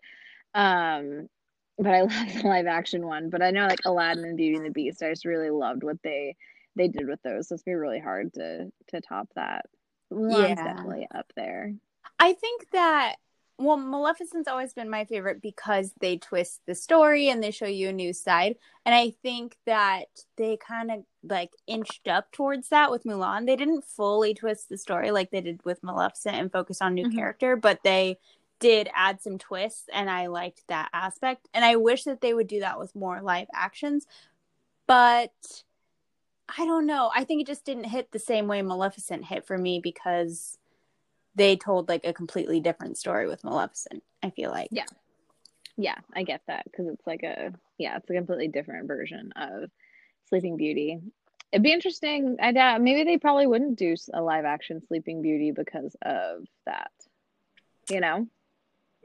Um 0.56 1.30
but 1.78 1.88
I 1.94 2.02
love 2.04 2.34
the 2.34 2.48
live 2.48 2.68
action 2.68 3.06
one. 3.06 3.30
But 3.30 3.42
I 3.44 3.52
know 3.52 3.68
like 3.68 3.82
Aladdin 3.86 4.26
and 4.26 4.38
Beauty 4.38 4.58
and 4.58 4.66
the 4.66 4.72
Beast, 4.72 5.04
I 5.04 5.10
just 5.12 5.26
really 5.26 5.52
loved 5.52 5.84
what 5.84 6.02
they 6.04 6.36
they 6.76 6.88
did 6.88 7.08
with 7.08 7.22
those. 7.24 7.48
So 7.50 7.56
it's 7.56 7.64
gonna 7.64 7.76
be 7.78 7.82
really 7.82 8.00
hard 8.00 8.34
to 8.36 8.72
to 8.90 9.02
top 9.02 9.30
that. 9.36 9.66
Mulan's 10.12 10.62
Yeah. 10.62 10.64
definitely 10.64 11.08
up 11.14 11.32
there. 11.36 11.74
I 12.20 12.34
think 12.34 12.70
that 12.72 13.16
well, 13.60 13.78
Maleficent's 13.78 14.48
always 14.48 14.74
been 14.74 14.90
my 14.90 15.06
favorite 15.06 15.42
because 15.42 15.94
they 16.00 16.18
twist 16.18 16.62
the 16.68 16.76
story 16.76 17.30
and 17.30 17.44
they 17.44 17.50
show 17.52 17.66
you 17.66 17.90
a 17.90 17.94
new 17.94 18.14
side. 18.14 18.56
And 18.86 18.94
I 18.94 19.12
think 19.24 19.58
that 19.66 20.06
they 20.36 20.58
kind 20.58 20.92
of 20.92 21.04
like 21.24 21.54
inched 21.66 22.08
up 22.08 22.32
towards 22.32 22.70
that 22.70 22.92
with 22.92 23.04
Mulan. 23.04 23.48
They 23.48 23.56
didn't 23.56 23.84
fully 23.84 24.34
twist 24.36 24.70
the 24.70 24.78
story 24.78 25.10
like 25.10 25.32
they 25.32 25.42
did 25.42 25.66
with 25.66 25.84
Maleficent 25.84 26.36
and 26.36 26.52
focus 26.52 26.82
on 26.82 26.94
new 26.94 27.08
Mhm. 27.08 27.16
character, 27.16 27.56
but 27.56 27.82
they 27.84 28.20
did 28.60 28.90
add 28.94 29.22
some 29.22 29.38
twists 29.38 29.90
and 29.92 30.10
I 30.10 30.28
liked 30.28 30.68
that 30.68 30.90
aspect. 30.94 31.48
And 31.54 31.66
I 31.66 31.76
wish 31.78 32.04
that 32.04 32.22
they 32.22 32.34
would 32.34 32.48
do 32.48 32.60
that 32.60 32.80
with 32.80 32.96
more 32.96 33.22
live 33.22 33.48
actions. 33.54 34.06
But 34.86 35.64
I 36.58 36.66
don't 36.66 36.86
know. 36.86 37.12
I 37.14 37.24
think 37.24 37.42
it 37.42 37.48
just 37.48 37.66
didn't 37.66 37.86
hit 37.86 38.12
the 38.12 38.20
same 38.20 38.48
way 38.48 38.62
Maleficent 38.62 39.26
hit 39.26 39.46
for 39.46 39.58
me 39.58 39.80
because 39.80 40.58
they 41.38 41.56
told 41.56 41.88
like 41.88 42.06
a 42.06 42.14
completely 42.14 42.60
different 42.60 42.98
story 42.98 43.28
with 43.28 43.44
Maleficent. 43.44 44.04
I 44.22 44.32
feel 44.32 44.52
like. 44.52 44.70
Yeah. 44.72 44.86
Yeah, 45.78 45.98
I 46.14 46.24
get 46.24 46.42
that 46.48 46.66
because 46.66 46.88
it's 46.88 47.06
like 47.06 47.22
a 47.22 47.54
yeah, 47.78 47.98
it's 47.98 48.10
a 48.10 48.14
completely 48.14 48.48
different 48.48 48.88
version 48.88 49.32
of 49.36 49.70
Sleeping 50.28 50.58
Beauty. 50.58 51.00
It'd 51.52 51.64
be 51.64 51.72
interesting. 51.72 52.38
I 52.42 52.52
doubt 52.52 52.82
maybe 52.82 53.04
they 53.04 53.20
probably 53.20 53.48
wouldn't 53.48 53.78
do 53.78 53.96
a 54.14 54.22
live 54.22 54.44
action 54.44 54.82
Sleeping 54.88 55.22
Beauty 55.22 55.52
because 55.52 55.96
of 56.02 56.46
that. 56.66 56.92
You 57.90 58.02
know? 58.02 58.28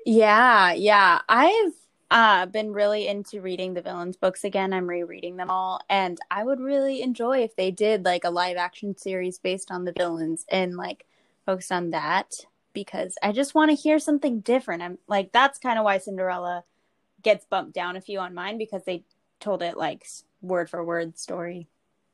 Yeah, 0.06 0.72
yeah. 0.72 1.20
I've 1.28 1.72
uh 2.10 2.46
been 2.46 2.72
really 2.72 3.06
into 3.06 3.42
reading 3.42 3.74
the 3.74 3.82
villains 3.82 4.16
books 4.16 4.42
again. 4.42 4.72
I'm 4.72 4.88
rereading 4.88 5.36
them 5.36 5.50
all 5.50 5.80
and 5.90 6.18
I 6.30 6.42
would 6.42 6.60
really 6.60 7.02
enjoy 7.02 7.42
if 7.42 7.54
they 7.54 7.70
did 7.70 8.04
like 8.06 8.24
a 8.24 8.30
live 8.30 8.56
action 8.56 8.96
series 8.96 9.38
based 9.38 9.70
on 9.70 9.84
the 9.84 9.92
villains 9.96 10.46
and 10.48 10.76
like 10.76 11.04
focus 11.46 11.70
on 11.70 11.90
that 11.90 12.30
because 12.72 13.16
I 13.22 13.32
just 13.32 13.54
want 13.54 13.70
to 13.70 13.74
hear 13.76 13.98
something 13.98 14.40
different. 14.40 14.82
I'm 14.82 14.98
like 15.08 15.32
that's 15.32 15.58
kind 15.58 15.78
of 15.78 15.84
why 15.84 15.98
Cinderella 15.98 16.64
gets 17.22 17.44
bumped 17.44 17.74
down 17.74 17.96
a 17.96 18.00
few 18.00 18.18
on 18.18 18.34
mine 18.34 18.58
because 18.58 18.82
they 18.84 19.04
told 19.40 19.62
it 19.62 19.76
like 19.76 20.06
word 20.40 20.68
for 20.70 20.84
word 20.84 21.18
story 21.18 21.68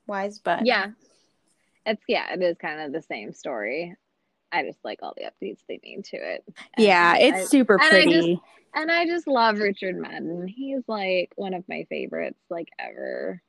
wise, 0.07 0.39
but 0.39 0.67
Yeah. 0.67 0.89
It's 1.87 2.03
yeah, 2.09 2.33
it 2.35 2.43
is 2.43 2.57
kind 2.59 2.81
of 2.81 2.93
the 2.93 3.03
same 3.03 3.33
story. 3.33 3.95
I 4.53 4.63
just 4.65 4.79
like 4.85 4.99
all 5.03 5.15
the 5.17 5.25
updates 5.25 5.61
they 5.69 5.79
made 5.83 6.05
to 6.07 6.17
it. 6.17 6.45
And 6.77 6.87
Yeah, 6.87 7.17
it's 7.17 7.37
I- 7.37 7.45
super 7.45 7.75
and 7.75 7.83
I 7.83 7.89
pretty. 7.91 8.35
just- 8.35 8.43
and 8.75 8.91
I 8.91 9.07
just 9.07 9.27
love 9.27 9.59
Richard 9.59 9.97
Madden. 9.97 10.47
He's 10.47 10.83
like 10.87 11.33
one 11.37 11.55
of 11.55 11.65
my 11.69 11.87
favorites 11.89 12.39
like 12.51 12.69
ever. 12.79 13.41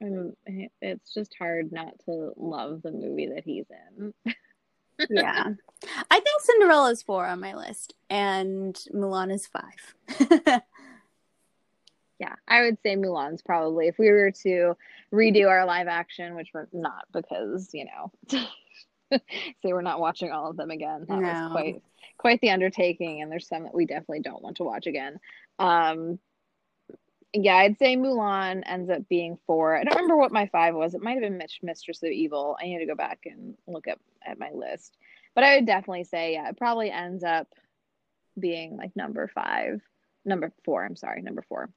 And 0.00 0.36
it's 0.80 1.12
just 1.14 1.34
hard 1.38 1.72
not 1.72 1.98
to 2.04 2.32
love 2.36 2.82
the 2.82 2.92
movie 2.92 3.28
that 3.34 3.44
he's 3.44 3.64
in. 3.96 4.14
yeah. 5.10 5.44
I 6.10 6.14
think 6.20 6.40
Cinderella 6.40 6.90
is 6.90 7.02
four 7.02 7.26
on 7.26 7.40
my 7.40 7.54
list 7.54 7.94
and 8.10 8.74
Mulan 8.94 9.32
is 9.32 9.46
five. 9.46 10.60
Yeah, 12.18 12.34
I 12.48 12.62
would 12.62 12.78
say 12.82 12.96
Mulan's 12.96 13.42
probably 13.42 13.88
if 13.88 13.98
we 13.98 14.08
were 14.10 14.30
to 14.42 14.74
redo 15.12 15.50
our 15.50 15.66
live 15.66 15.86
action, 15.86 16.34
which 16.34 16.48
we're 16.54 16.66
not 16.72 17.04
because, 17.12 17.68
you 17.74 17.84
know, 17.84 18.10
say 19.12 19.20
we're 19.64 19.82
not 19.82 20.00
watching 20.00 20.30
all 20.30 20.48
of 20.50 20.56
them 20.56 20.70
again. 20.70 21.04
That 21.06 21.18
No. 21.20 21.28
was 21.28 21.52
quite 21.52 21.82
quite 22.16 22.40
the 22.40 22.50
undertaking 22.50 23.20
and 23.20 23.30
there's 23.30 23.46
some 23.46 23.64
that 23.64 23.74
we 23.74 23.84
definitely 23.84 24.20
don't 24.20 24.42
want 24.42 24.56
to 24.56 24.64
watch 24.64 24.86
again. 24.86 25.20
Um 25.58 26.18
yeah, 27.44 27.56
I'd 27.56 27.78
say 27.78 27.96
Mulan 27.96 28.62
ends 28.66 28.90
up 28.90 29.08
being 29.08 29.38
four. 29.46 29.76
I 29.76 29.84
don't 29.84 29.94
remember 29.94 30.16
what 30.16 30.32
my 30.32 30.46
five 30.46 30.74
was. 30.74 30.94
It 30.94 31.02
might 31.02 31.12
have 31.12 31.22
been 31.22 31.38
Mitch, 31.38 31.60
Mistress 31.62 32.02
of 32.02 32.10
Evil. 32.10 32.56
I 32.60 32.64
need 32.64 32.78
to 32.78 32.86
go 32.86 32.94
back 32.94 33.20
and 33.26 33.54
look 33.66 33.88
up 33.88 33.98
at 34.24 34.38
my 34.38 34.50
list. 34.52 34.96
But 35.34 35.44
I 35.44 35.56
would 35.56 35.66
definitely 35.66 36.04
say, 36.04 36.32
yeah, 36.32 36.48
it 36.48 36.56
probably 36.56 36.90
ends 36.90 37.22
up 37.22 37.48
being 38.38 38.76
like 38.76 38.94
number 38.96 39.28
five, 39.28 39.80
number 40.24 40.52
four. 40.64 40.84
I'm 40.84 40.96
sorry, 40.96 41.22
number 41.22 41.42
four. 41.48 41.70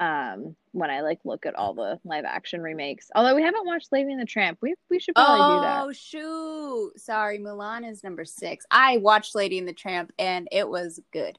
Um, 0.00 0.56
when 0.72 0.90
I 0.90 1.02
like 1.02 1.20
look 1.24 1.44
at 1.44 1.54
all 1.54 1.74
the 1.74 2.00
live 2.04 2.24
action 2.24 2.62
remakes. 2.62 3.10
Although 3.14 3.34
we 3.34 3.42
haven't 3.42 3.66
watched 3.66 3.92
Lady 3.92 4.10
and 4.10 4.20
the 4.20 4.24
Tramp, 4.26 4.58
we 4.62 4.74
we 4.88 4.98
should 4.98 5.14
probably 5.14 5.56
do 5.58 5.62
that. 5.62 5.84
oh 5.84 5.92
shoot! 5.92 6.92
Sorry, 6.98 7.38
Mulan 7.38 7.88
is 7.88 8.02
number 8.02 8.24
six. 8.24 8.64
I 8.70 8.96
watched 8.96 9.34
Lady 9.34 9.58
and 9.58 9.68
the 9.68 9.74
Tramp 9.74 10.10
and 10.18 10.48
it 10.50 10.66
was 10.66 10.98
good. 11.12 11.38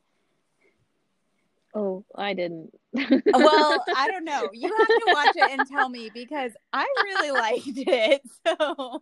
Oh, 1.76 2.06
I 2.16 2.34
didn't. 2.34 2.70
Well, 2.94 3.84
I 3.96 4.08
don't 4.12 4.26
know. 4.26 4.50
You 4.54 4.76
have 4.78 4.88
to 4.88 5.04
watch 5.08 5.36
it 5.36 5.52
and 5.60 5.68
tell 5.68 5.90
me 5.90 6.12
because 6.14 6.52
I 6.72 6.86
really 7.04 7.32
liked 7.32 7.64
it. 7.66 8.22
So 8.48 9.02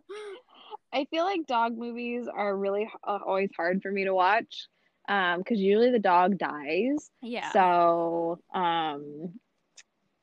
I 0.92 1.06
feel 1.06 1.24
like 1.24 1.46
dog 1.46 1.76
movies 1.76 2.26
are 2.32 2.56
really 2.56 2.88
uh, 3.06 3.18
always 3.26 3.50
hard 3.56 3.82
for 3.82 3.90
me 3.90 4.04
to 4.04 4.14
watch 4.14 4.68
um 5.08 5.38
because 5.38 5.58
usually 5.58 5.90
the 5.90 5.98
dog 5.98 6.38
dies. 6.38 7.10
Yeah. 7.20 7.50
So 7.52 8.38
um 8.54 9.32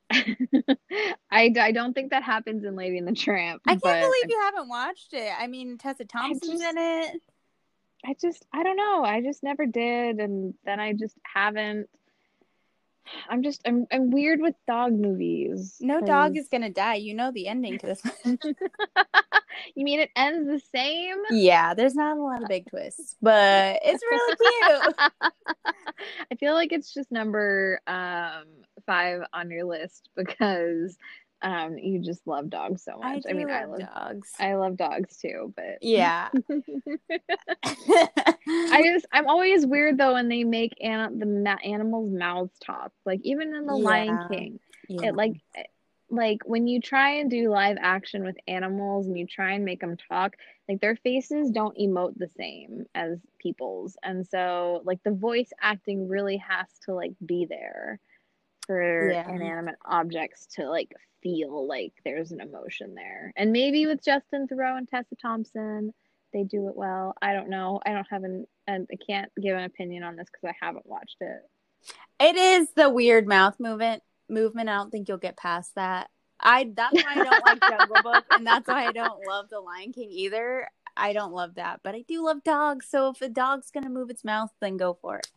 I, 0.11 1.53
I 1.59 1.71
don't 1.71 1.93
think 1.93 2.11
that 2.11 2.23
happens 2.23 2.63
in 2.65 2.75
Lady 2.75 2.97
and 2.97 3.07
the 3.07 3.13
Tramp. 3.13 3.61
I 3.67 3.75
can't 3.75 3.81
believe 4.01 4.25
you 4.29 4.39
haven't 4.41 4.69
watched 4.69 5.13
it. 5.13 5.31
I 5.37 5.45
mean, 5.47 5.77
Tessa 5.77 6.05
Thompson's 6.05 6.59
just- 6.59 6.63
in 6.63 6.77
it. 6.77 7.21
I 8.05 8.15
just 8.21 8.45
I 8.53 8.63
don't 8.63 8.77
know. 8.77 9.03
I 9.03 9.21
just 9.21 9.43
never 9.43 9.65
did 9.65 10.19
and 10.19 10.53
then 10.63 10.79
I 10.79 10.93
just 10.93 11.15
haven't 11.23 11.89
I'm 13.29 13.43
just 13.43 13.61
I'm 13.65 13.87
I'm 13.91 14.11
weird 14.11 14.41
with 14.41 14.55
dog 14.67 14.93
movies. 14.93 15.77
No 15.79 16.01
dog 16.01 16.37
is 16.37 16.47
gonna 16.47 16.69
die. 16.69 16.95
You 16.95 17.13
know 17.13 17.31
the 17.31 17.47
ending 17.47 17.77
to 17.79 17.85
this 17.87 18.01
one. 18.23 18.39
you 19.75 19.83
mean 19.83 19.99
it 19.99 20.09
ends 20.15 20.47
the 20.47 20.61
same? 20.73 21.17
yeah, 21.31 21.73
there's 21.73 21.95
not 21.95 22.17
a 22.17 22.21
lot 22.21 22.41
of 22.41 22.47
big 22.47 22.69
twists, 22.69 23.15
but 23.21 23.79
it's 23.83 24.03
really 24.09 24.35
cute. 24.35 24.95
I 26.31 26.35
feel 26.39 26.53
like 26.53 26.71
it's 26.71 26.93
just 26.93 27.11
number 27.11 27.81
um 27.87 28.45
five 28.85 29.21
on 29.33 29.51
your 29.51 29.65
list 29.65 30.09
because 30.15 30.97
um 31.41 31.77
you 31.77 31.99
just 31.99 32.25
love 32.27 32.49
dogs 32.49 32.83
so 32.83 32.99
I 33.01 33.15
much. 33.15 33.23
do 33.23 33.29
I, 33.29 33.33
mean 33.33 33.49
I 33.49 33.65
love 33.65 33.79
dogs. 33.79 34.29
I 34.39 34.53
love 34.55 34.75
dogs 34.77 35.17
too, 35.17 35.53
but 35.55 35.77
yeah. 35.81 36.29
I 38.47 38.81
just 38.83 39.05
I'm 39.11 39.27
always 39.27 39.65
weird 39.65 39.97
though 39.97 40.13
when 40.13 40.27
they 40.29 40.43
make 40.43 40.73
an- 40.81 41.19
the 41.19 41.25
ma- 41.25 41.57
animals' 41.63 42.11
mouths 42.11 42.57
talk. 42.59 42.91
Like 43.05 43.21
even 43.23 43.53
in 43.55 43.65
the 43.65 43.75
Lion 43.75 44.19
King, 44.29 44.59
Yeah. 44.87 45.09
it 45.09 45.15
like 45.15 45.33
like 46.11 46.39
when 46.45 46.67
you 46.67 46.81
try 46.81 47.11
and 47.17 47.29
do 47.29 47.49
live 47.51 47.77
action 47.79 48.23
with 48.23 48.35
animals 48.47 49.05
and 49.07 49.17
you 49.17 49.27
try 49.27 49.51
and 49.53 49.63
make 49.63 49.79
them 49.79 49.95
talk, 50.09 50.35
like 50.67 50.81
their 50.81 50.95
faces 50.95 51.51
don't 51.51 51.77
emote 51.77 52.17
the 52.17 52.29
same 52.35 52.85
as 52.95 53.19
people's, 53.39 53.95
and 54.03 54.25
so 54.27 54.81
like 54.85 54.99
the 55.03 55.11
voice 55.11 55.51
acting 55.61 56.07
really 56.07 56.37
has 56.37 56.67
to 56.85 56.93
like 56.93 57.13
be 57.25 57.45
there 57.47 57.99
for 58.69 59.09
Yeah. 59.09 59.27
inanimate 59.27 59.77
objects 59.83 60.45
to 60.57 60.69
like 60.69 60.93
feel 61.23 61.67
like 61.67 61.91
there's 62.05 62.31
an 62.31 62.39
emotion 62.39 62.93
there. 62.93 63.33
And 63.35 63.51
maybe 63.51 63.87
with 63.87 64.03
Justin 64.05 64.47
Theroux 64.47 64.77
and 64.77 64.87
Tessa 64.87 65.15
Thompson, 65.19 65.91
they 66.33 66.43
do 66.43 66.67
it 66.67 66.75
well. 66.75 67.15
I 67.19 67.33
don't 67.33 67.49
know. 67.49 67.79
I 67.83 67.93
don't 67.93 68.05
have 68.11 68.23
an, 68.23 68.45
an 68.67 68.85
I 68.91 68.95
can't 68.95 69.31
give 69.41 69.57
an 69.57 69.63
opinion 69.63 70.03
on 70.03 70.15
this 70.15 70.27
because 70.31 70.53
I 70.53 70.65
haven't 70.65 70.85
watched 70.85 71.17
it. 71.19 71.41
It 72.19 72.35
is 72.35 72.69
the 72.75 72.91
weird 72.91 73.27
mouth 73.27 73.59
movement. 73.59 74.03
Movement. 74.29 74.69
I 74.69 74.75
don't 74.75 74.91
think 74.91 75.07
you'll 75.07 75.17
get 75.17 75.35
past 75.35 75.73
that. 75.73 76.11
I. 76.39 76.69
That's 76.75 76.93
why 77.03 77.13
I 77.15 77.23
don't 77.23 77.45
like 77.45 77.59
Jungle 77.69 78.03
Book, 78.03 78.23
and 78.29 78.45
that's 78.45 78.67
why 78.67 78.85
I 78.85 78.91
don't 78.91 79.25
love 79.27 79.49
The 79.49 79.59
Lion 79.59 79.93
King 79.93 80.11
either. 80.11 80.69
I 80.95 81.13
don't 81.13 81.33
love 81.33 81.55
that, 81.55 81.79
but 81.83 81.95
I 81.95 82.03
do 82.07 82.23
love 82.23 82.43
dogs. 82.43 82.85
So 82.87 83.09
if 83.09 83.21
a 83.23 83.29
dog's 83.29 83.71
gonna 83.71 83.89
move 83.89 84.11
its 84.11 84.23
mouth, 84.23 84.51
then 84.61 84.77
go 84.77 84.93
for 85.01 85.17
it. 85.17 85.27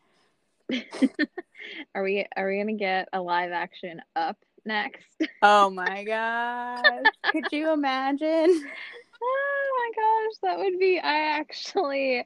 Are 1.95 2.03
we 2.03 2.27
are 2.37 2.49
we 2.49 2.59
gonna 2.59 2.73
get 2.75 3.09
a 3.13 3.21
live 3.21 3.53
action 3.53 4.01
up 4.17 4.37
next? 4.65 5.07
Oh 5.45 5.71
my 5.71 6.05
gosh! 6.05 7.07
Could 7.33 7.51
you 7.51 7.73
imagine? 7.73 8.29
oh 9.23 9.69
my 9.79 9.91
gosh, 9.97 10.37
that 10.43 10.59
would 10.59 10.79
be 10.79 11.01
I 11.01 11.39
actually 11.39 12.25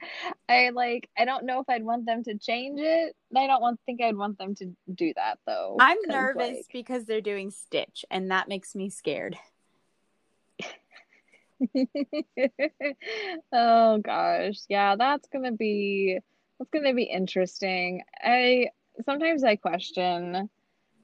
I 0.48 0.68
like 0.70 1.08
I 1.16 1.24
don't 1.24 1.46
know 1.46 1.60
if 1.60 1.68
I'd 1.68 1.82
want 1.84 2.04
them 2.04 2.24
to 2.24 2.36
change 2.36 2.78
it. 2.80 3.16
I 3.34 3.46
don't 3.46 3.62
want 3.62 3.80
think 3.86 4.02
I'd 4.02 4.16
want 4.16 4.36
them 4.38 4.54
to 4.56 4.76
do 4.94 5.14
that 5.16 5.38
though. 5.46 5.78
I'm 5.80 5.96
nervous 6.06 6.36
like- 6.36 6.66
because 6.72 7.06
they're 7.06 7.22
doing 7.22 7.50
Stitch, 7.50 8.04
and 8.10 8.30
that 8.30 8.48
makes 8.48 8.74
me 8.74 8.90
scared. 8.90 9.36
oh 13.52 13.98
gosh. 13.98 14.58
Yeah, 14.68 14.96
that's 14.96 15.26
gonna 15.28 15.52
be 15.52 16.18
that's 16.58 16.70
gonna 16.70 16.94
be 16.94 17.04
interesting. 17.04 18.02
I 18.22 18.68
sometimes 19.04 19.44
I 19.44 19.56
question 19.56 20.48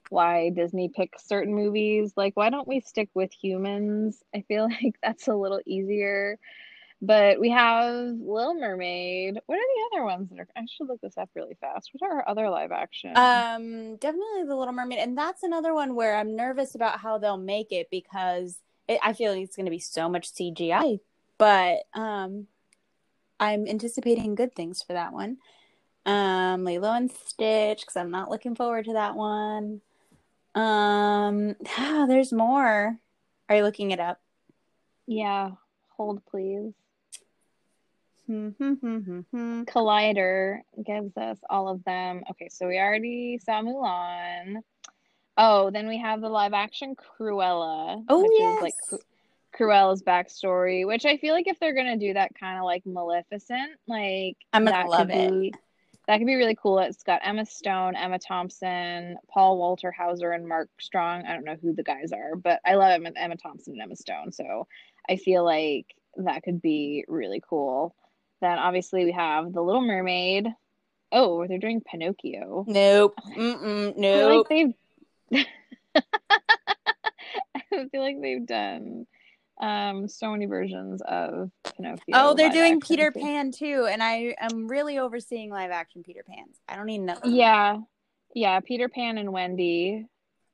why 0.09 0.51
Disney 0.51 0.89
picks 0.89 1.27
certain 1.27 1.55
movies. 1.55 2.13
Like, 2.17 2.37
why 2.37 2.51
don't 2.51 2.69
we 2.69 2.81
stick 2.81 3.09
with 3.15 3.33
humans? 3.33 4.23
I 4.35 4.43
feel 4.43 4.65
like 4.83 4.97
that's 5.03 5.29
a 5.29 5.35
little 5.35 5.61
easier. 5.67 6.39
But 7.05 7.41
we 7.41 7.51
have 7.51 8.15
Little 8.21 8.55
Mermaid. 8.55 9.37
What 9.47 9.57
are 9.57 9.59
the 9.59 9.97
other 9.97 10.05
ones 10.05 10.31
that 10.31 10.39
are? 10.39 10.49
I 10.57 10.61
should 10.71 10.87
look 10.87 11.01
this 11.01 11.19
up 11.19 11.31
really 11.35 11.57
fast. 11.61 11.91
What 11.93 12.09
are 12.09 12.19
our 12.19 12.29
other 12.29 12.49
live 12.49 12.71
action? 12.71 13.11
Um, 13.17 13.97
definitely 13.97 14.45
The 14.47 14.55
Little 14.55 14.73
Mermaid, 14.73 15.01
and 15.01 15.19
that's 15.19 15.43
another 15.43 15.75
one 15.75 15.97
where 15.97 16.15
I'm 16.15 16.37
nervous 16.37 16.77
about 16.77 17.01
how 17.01 17.19
they'll 17.19 17.37
make 17.37 17.73
it 17.73 17.89
because 17.91 18.61
it, 18.87 19.01
I 19.03 19.15
feel 19.15 19.33
like 19.33 19.43
it's 19.43 19.57
going 19.57 19.67
to 19.67 19.71
be 19.71 19.81
so 19.81 20.09
much 20.09 20.33
CGI. 20.33 21.01
But 21.39 21.79
um, 21.93 22.47
I'm 23.43 23.67
anticipating 23.67 24.37
good 24.37 24.55
things 24.55 24.85
for 24.85 24.93
that 24.93 25.13
one. 25.13 25.39
Um, 26.07 26.63
Lilo 26.63 26.93
and 26.93 27.11
Stitch 27.11 27.81
because 27.81 27.97
I'm 27.97 28.13
not 28.13 28.31
looking 28.31 28.55
forward 28.55 28.85
to 28.85 28.93
that 28.93 29.17
one. 29.17 29.81
Um, 30.55 31.57
there's 32.07 32.33
more. 32.33 32.97
Are 33.49 33.57
you 33.57 33.65
looking 33.65 33.91
it 33.91 33.99
up? 33.99 34.21
yeah. 35.09 35.51
Hold 35.97 36.25
please. 36.25 36.73
Hmm, 38.29 38.51
hmm, 38.51 38.75
hmm. 39.33 39.63
Collider 39.65 40.61
gives 40.87 41.17
us 41.17 41.39
all 41.51 41.69
of 41.69 41.83
them. 41.83 42.23
Okay, 42.31 42.49
so 42.49 42.69
we 42.69 42.79
already 42.79 43.39
saw 43.45 43.61
Mulan. 43.61 44.63
Oh, 45.37 45.71
then 45.71 45.89
we 45.89 45.99
have 45.99 46.21
the 46.21 46.29
live 46.29 46.53
action 46.53 46.95
Cruella. 46.95 48.05
Oh, 48.09 48.31
yes. 48.39 48.63
like 48.63 49.01
Cruella's 49.63 50.03
backstory, 50.03 50.87
which 50.87 51.05
I 51.05 51.17
feel 51.17 51.35
like 51.35 51.47
if 51.47 51.61
they're 51.61 51.75
gonna 51.75 51.97
do 51.97 52.15
that 52.15 52.33
kind 52.39 52.59
of 52.59 52.65
like 52.65 52.85
Maleficent, 52.85 53.73
like 53.87 54.37
I'm 54.53 54.65
gonna 54.65 54.89
love 54.89 55.11
it. 55.11 55.31
Be, 55.31 55.53
that 56.09 56.19
could 56.19 56.27
be 56.27 56.35
really 56.35 56.57
cool. 56.61 56.81
It's 56.81 57.05
got 57.05 57.21
Emma 57.23 57.47
Stone, 57.47 57.95
Emma 57.95 58.19
Thompson, 58.19 59.17
Paul 59.33 59.59
Walter 59.59 59.93
Hauser, 59.93 60.33
and 60.33 60.49
Mark 60.49 60.69
Strong. 60.81 61.27
I 61.27 61.33
don't 61.33 61.45
know 61.45 61.57
who 61.63 61.75
the 61.75 61.85
guys 61.85 62.13
are, 62.13 62.35
but 62.35 62.61
I 62.67 62.75
love 62.75 62.91
Emma, 62.91 63.13
Emma 63.17 63.37
Thompson 63.37 63.75
and 63.75 63.83
Emma 63.83 63.95
Stone, 63.97 64.33
so 64.33 64.67
I 65.09 65.17
feel 65.17 65.45
like 65.45 65.87
that 66.17 66.43
could 66.43 66.61
be 66.61 67.05
really 67.07 67.43
cool. 67.49 67.95
Then 68.41 68.59
obviously 68.59 69.05
we 69.05 69.13
have 69.13 69.53
The 69.53 69.63
Little 69.63 69.83
Mermaid. 69.83 70.49
Oh, 71.13 71.47
they're 71.47 71.59
doing 71.59 71.81
Pinocchio. 71.81 72.65
Nope. 72.67 73.15
Mm-mm, 73.37 73.91
I 73.91 73.93
feel 73.93 74.29
nope. 74.29 74.47
like 74.51 74.75
they've 75.31 75.47
I 77.73 77.89
feel 77.91 78.03
like 78.03 78.21
they've 78.21 78.45
done 78.45 79.07
um 79.63 80.09
so 80.09 80.31
many 80.33 80.45
versions 80.47 81.01
of 81.03 81.51
Pinocchio. 81.77 82.05
Oh, 82.13 82.35
they're 82.35 82.51
doing 82.51 82.81
Peter 82.81 83.11
too. 83.11 83.21
Pan 83.21 83.51
too, 83.53 83.87
and 83.91 84.03
I 84.03 84.35
am 84.39 84.69
really 84.69 84.99
overseeing 84.99 85.51
live 85.51 85.71
action 85.71 86.03
Peter 86.03 86.23
Pans. 86.29 86.61
I 86.69 86.77
don't 86.77 86.87
need 86.87 87.01
another. 87.01 87.21
one. 87.23 87.35
Yeah. 87.35 87.79
Yeah, 88.35 88.61
Peter 88.61 88.89
Pan 88.89 89.17
and 89.19 89.33
Wendy 89.33 90.07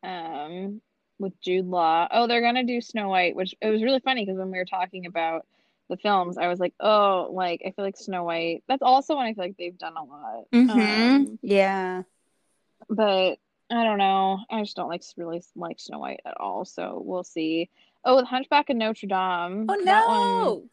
um 0.04 0.80
with 1.18 1.32
Jude 1.40 1.66
Law. 1.66 2.06
Oh, 2.12 2.26
they're 2.28 2.42
gonna 2.42 2.64
do 2.64 2.80
Snow 2.80 3.08
White, 3.08 3.34
which 3.34 3.54
it 3.60 3.68
was 3.70 3.82
really 3.82 4.00
funny 4.00 4.24
because 4.24 4.38
when 4.38 4.50
we 4.52 4.58
were 4.58 4.64
talking 4.64 5.06
about 5.06 5.46
the 5.88 5.96
films, 5.96 6.36
I 6.36 6.48
was 6.48 6.60
like, 6.60 6.74
oh, 6.80 7.28
like 7.32 7.62
I 7.66 7.70
feel 7.70 7.84
like 7.84 7.96
Snow 7.96 8.24
White. 8.24 8.62
That's 8.68 8.82
also 8.82 9.16
one 9.16 9.26
I 9.26 9.32
feel 9.34 9.44
like 9.44 9.56
they've 9.56 9.78
done 9.78 9.96
a 9.96 10.04
lot. 10.04 10.44
Mhm. 10.52 10.70
Um, 10.70 11.38
yeah. 11.42 12.02
but 12.88 13.38
I 13.70 13.84
don't 13.84 13.98
know. 13.98 14.38
I 14.50 14.60
just 14.62 14.76
don't 14.76 14.88
like 14.88 15.02
really 15.16 15.42
like 15.56 15.78
Snow 15.80 15.98
White 15.98 16.20
at 16.24 16.38
all. 16.40 16.64
So 16.64 17.02
we'll 17.04 17.24
see. 17.24 17.68
Oh, 18.08 18.16
the 18.16 18.24
Hunchback 18.24 18.70
of 18.70 18.76
Notre 18.76 19.06
Dame. 19.06 19.66
Oh 19.68 19.74
no! 19.82 20.64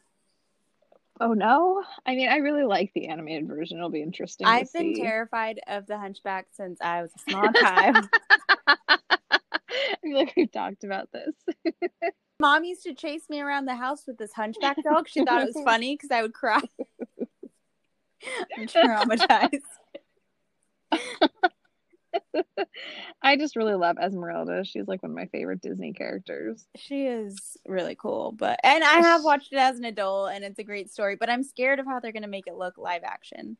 Oh 1.20 1.34
no. 1.34 1.84
I 2.06 2.14
mean, 2.14 2.30
I 2.30 2.36
really 2.36 2.64
like 2.64 2.92
the 2.94 3.08
animated 3.08 3.46
version. 3.46 3.76
It'll 3.76 3.90
be 3.90 4.00
interesting. 4.00 4.46
I've 4.46 4.72
been 4.72 4.94
see. 4.94 5.02
terrified 5.02 5.60
of 5.66 5.86
the 5.86 5.98
Hunchback 5.98 6.46
since 6.52 6.80
I 6.80 7.02
was 7.02 7.10
a 7.14 7.18
small 7.30 7.52
child. 7.52 8.08
I 8.66 9.96
feel 10.02 10.16
like 10.16 10.32
we've 10.34 10.50
talked 10.50 10.82
about 10.82 11.10
this. 11.12 11.74
Mom 12.40 12.64
used 12.64 12.84
to 12.84 12.94
chase 12.94 13.28
me 13.28 13.42
around 13.42 13.66
the 13.66 13.76
house 13.76 14.04
with 14.06 14.16
this 14.16 14.32
Hunchback 14.32 14.78
dog. 14.82 15.06
She 15.06 15.22
thought 15.22 15.42
it 15.42 15.54
was 15.54 15.62
funny 15.62 15.94
because 15.94 16.10
I 16.10 16.22
would 16.22 16.32
cry. 16.32 16.62
I'm 18.56 18.66
traumatized. 18.66 19.60
I 23.22 23.36
just 23.36 23.56
really 23.56 23.74
love 23.74 23.96
Esmeralda. 24.00 24.64
She's 24.64 24.86
like 24.86 25.02
one 25.02 25.10
of 25.12 25.16
my 25.16 25.26
favorite 25.26 25.60
Disney 25.60 25.92
characters. 25.92 26.66
She 26.76 27.06
is 27.06 27.56
really 27.66 27.94
cool, 27.94 28.32
but 28.32 28.60
and 28.62 28.84
I 28.84 29.00
have 29.00 29.24
watched 29.24 29.52
it 29.52 29.58
as 29.58 29.78
an 29.78 29.84
adult, 29.84 30.30
and 30.32 30.44
it's 30.44 30.58
a 30.58 30.64
great 30.64 30.90
story. 30.90 31.16
But 31.16 31.30
I'm 31.30 31.42
scared 31.42 31.78
of 31.80 31.86
how 31.86 32.00
they're 32.00 32.12
going 32.12 32.22
to 32.22 32.28
make 32.28 32.46
it 32.46 32.56
look 32.56 32.78
live 32.78 33.02
action. 33.04 33.56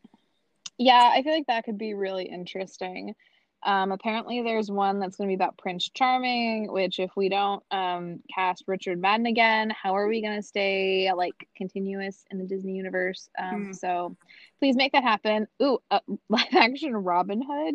Yeah, 0.79 1.11
I 1.15 1.23
feel 1.23 1.33
like 1.33 1.47
that 1.47 1.65
could 1.65 1.79
be 1.79 1.95
really 1.95 2.25
interesting. 2.25 3.15
Um, 3.63 3.91
apparently, 3.91 4.43
there's 4.43 4.71
one 4.71 5.01
that's 5.01 5.17
going 5.17 5.29
to 5.29 5.31
be 5.31 5.35
about 5.35 5.57
Prince 5.59 5.89
Charming, 5.93 6.71
which 6.71 7.01
if 7.01 7.11
we 7.17 7.29
don't 7.29 7.65
um, 7.71 8.21
cast 8.33 8.63
Richard 8.67 9.01
Madden 9.01 9.27
again, 9.27 9.71
how 9.71 9.97
are 9.97 10.07
we 10.07 10.21
going 10.21 10.37
to 10.37 10.43
stay 10.43 11.11
like 11.17 11.49
continuous 11.57 12.25
in 12.31 12.39
the 12.39 12.45
Disney 12.45 12.75
universe? 12.75 13.29
Um, 13.39 13.67
Hmm. 13.67 13.73
So 13.73 14.17
please 14.61 14.77
make 14.77 14.93
that 14.93 15.03
happen. 15.03 15.49
Ooh, 15.63 15.79
uh, 15.91 16.01
live 16.29 16.47
action 16.53 16.93
Robin 16.95 17.43
Hood. 17.43 17.75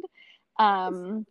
Um, 0.58 1.26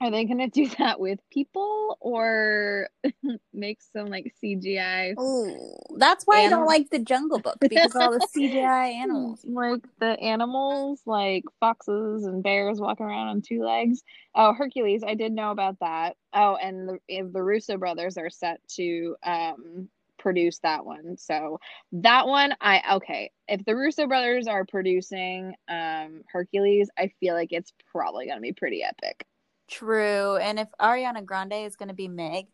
Are 0.00 0.10
they 0.10 0.24
gonna 0.24 0.48
do 0.48 0.68
that 0.78 1.00
with 1.00 1.18
people 1.30 1.96
or 2.00 2.88
make 3.52 3.80
some 3.92 4.06
like 4.06 4.32
CGI? 4.42 5.14
Oh, 5.18 5.76
that's 5.96 6.24
why 6.24 6.44
I 6.44 6.48
don't 6.48 6.66
like 6.66 6.90
the 6.90 7.00
Jungle 7.00 7.40
Book 7.40 7.56
because 7.60 7.96
all 7.96 8.12
the 8.12 8.26
CGI 8.36 8.92
animals. 9.02 9.40
Like 9.44 9.82
the 9.98 10.18
animals, 10.20 11.00
like 11.04 11.44
foxes 11.58 12.24
and 12.24 12.42
bears 12.42 12.80
walking 12.80 13.06
around 13.06 13.28
on 13.28 13.42
two 13.42 13.64
legs. 13.64 14.02
Oh, 14.34 14.52
Hercules, 14.52 15.02
I 15.04 15.14
did 15.14 15.32
know 15.32 15.50
about 15.50 15.76
that. 15.80 16.16
Oh, 16.32 16.56
and 16.56 16.88
the 16.88 16.98
the 17.08 17.42
Russo 17.42 17.76
brothers 17.76 18.16
are 18.16 18.30
set 18.30 18.60
to 18.76 19.16
um 19.24 19.88
produce 20.18 20.58
that 20.60 20.84
one. 20.84 21.16
So 21.16 21.60
that 21.92 22.26
one 22.26 22.54
I 22.60 22.96
okay. 22.96 23.30
If 23.46 23.64
the 23.64 23.76
Russo 23.76 24.06
brothers 24.06 24.46
are 24.46 24.64
producing 24.64 25.54
um 25.68 26.22
Hercules, 26.30 26.90
I 26.98 27.12
feel 27.20 27.34
like 27.34 27.52
it's 27.52 27.72
probably 27.92 28.26
gonna 28.26 28.40
be 28.40 28.52
pretty 28.52 28.82
epic. 28.82 29.26
True, 29.68 30.36
and 30.36 30.58
if 30.58 30.68
Ariana 30.80 31.24
Grande 31.24 31.52
is 31.66 31.76
going 31.76 31.90
to 31.90 31.94
be 31.94 32.08
Meg, 32.08 32.46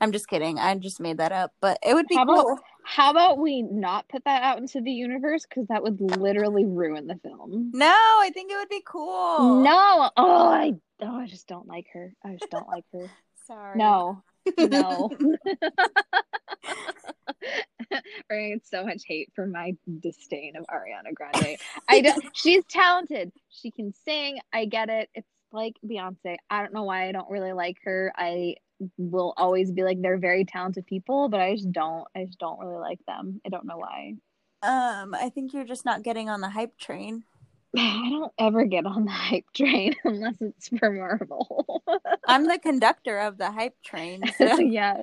I'm 0.00 0.10
just 0.10 0.28
kidding. 0.28 0.58
I 0.58 0.74
just 0.74 0.98
made 1.00 1.18
that 1.18 1.30
up, 1.30 1.52
but 1.60 1.78
it 1.86 1.94
would 1.94 2.08
be 2.08 2.16
How 2.16 2.24
about- 2.24 2.44
cool. 2.44 2.58
How 2.88 3.10
about 3.10 3.38
we 3.38 3.62
not 3.62 4.08
put 4.08 4.22
that 4.26 4.44
out 4.44 4.58
into 4.58 4.80
the 4.80 4.92
universe 4.92 5.44
because 5.44 5.66
that 5.68 5.82
would 5.82 6.00
literally 6.00 6.64
ruin 6.64 7.08
the 7.08 7.16
film. 7.16 7.72
No, 7.74 7.86
I 7.88 8.30
think 8.32 8.52
it 8.52 8.56
would 8.56 8.68
be 8.68 8.82
cool. 8.86 9.60
No, 9.64 10.10
oh, 10.16 10.48
I 10.48 10.74
oh, 11.02 11.18
I 11.18 11.26
just 11.26 11.48
don't 11.48 11.66
like 11.66 11.86
her. 11.94 12.12
I 12.24 12.36
just 12.36 12.48
don't 12.50 12.68
like 12.68 12.84
her. 12.92 13.10
sorry. 13.48 13.76
No, 13.76 14.22
no. 14.56 15.10
We're 18.28 18.36
gonna 18.36 18.54
get 18.54 18.66
so 18.66 18.84
much 18.84 19.02
hate 19.06 19.30
for 19.34 19.46
my 19.46 19.74
disdain 20.00 20.56
of 20.56 20.64
Ariana 20.66 21.14
Grande. 21.14 21.58
I 21.88 22.00
don't. 22.00 22.24
She's 22.34 22.64
talented. 22.66 23.32
She 23.48 23.70
can 23.70 23.92
sing. 24.04 24.38
I 24.52 24.64
get 24.64 24.88
it. 24.88 25.08
It's 25.14 25.28
like 25.52 25.74
Beyonce. 25.86 26.36
I 26.50 26.62
don't 26.62 26.72
know 26.72 26.84
why 26.84 27.08
I 27.08 27.12
don't 27.12 27.30
really 27.30 27.52
like 27.52 27.78
her. 27.84 28.12
I 28.16 28.56
will 28.98 29.32
always 29.36 29.72
be 29.72 29.82
like 29.82 30.00
they're 30.02 30.18
very 30.18 30.44
talented 30.44 30.86
people, 30.86 31.28
but 31.28 31.40
I 31.40 31.54
just 31.54 31.72
don't. 31.72 32.06
I 32.14 32.24
just 32.24 32.38
don't 32.38 32.58
really 32.58 32.78
like 32.78 33.00
them. 33.06 33.40
I 33.44 33.48
don't 33.48 33.66
know 33.66 33.78
why. 33.78 34.14
Um, 34.62 35.14
I 35.14 35.30
think 35.30 35.52
you're 35.52 35.64
just 35.64 35.84
not 35.84 36.02
getting 36.02 36.28
on 36.28 36.40
the 36.40 36.48
hype 36.48 36.76
train. 36.78 37.24
I 37.76 38.08
don't 38.10 38.32
ever 38.38 38.64
get 38.64 38.86
on 38.86 39.04
the 39.04 39.10
hype 39.10 39.52
train 39.54 39.94
unless 40.04 40.40
it's 40.40 40.68
for 40.68 40.90
Marvel. 40.90 41.82
I'm 42.26 42.46
the 42.46 42.58
conductor 42.58 43.18
of 43.18 43.38
the 43.38 43.50
hype 43.50 43.76
train. 43.84 44.22
So. 44.38 44.58
yeah. 44.60 45.02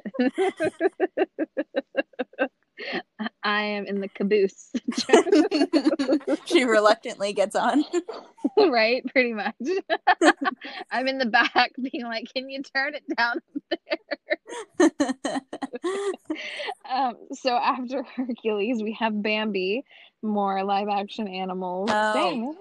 I 3.44 3.62
am 3.62 3.86
in 3.86 4.00
the 4.00 4.08
caboose. 4.08 4.72
she 6.46 6.64
reluctantly 6.64 7.34
gets 7.34 7.56
on. 7.56 7.84
right? 8.58 9.06
Pretty 9.12 9.34
much. 9.34 9.56
I'm 10.92 11.08
in 11.08 11.18
the 11.18 11.26
back 11.26 11.72
being 11.76 12.04
like, 12.04 12.32
can 12.34 12.50
you 12.50 12.62
turn 12.64 12.96
it 12.96 13.04
down? 13.16 13.40
There? 13.70 15.42
Um, 16.90 17.16
so 17.34 17.56
after 17.56 18.04
Hercules, 18.04 18.84
we 18.84 18.94
have 19.00 19.22
Bambi, 19.22 19.84
more 20.22 20.64
live 20.64 20.88
action 20.90 21.28
animals. 21.28 21.90
Oh. 21.92 22.14
Dang. 22.14 22.54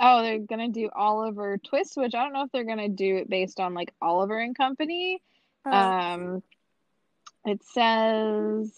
Oh, 0.00 0.22
they're 0.22 0.38
gonna 0.38 0.68
do 0.68 0.90
Oliver 0.94 1.58
Twist, 1.58 1.96
which 1.96 2.14
I 2.14 2.24
don't 2.24 2.32
know 2.32 2.42
if 2.44 2.52
they're 2.52 2.64
gonna 2.64 2.88
do 2.88 3.16
it 3.16 3.30
based 3.30 3.60
on 3.60 3.74
like 3.74 3.92
Oliver 4.00 4.38
and 4.38 4.56
Company. 4.56 5.22
Um, 5.64 6.42
it 7.44 7.62
says 7.72 8.72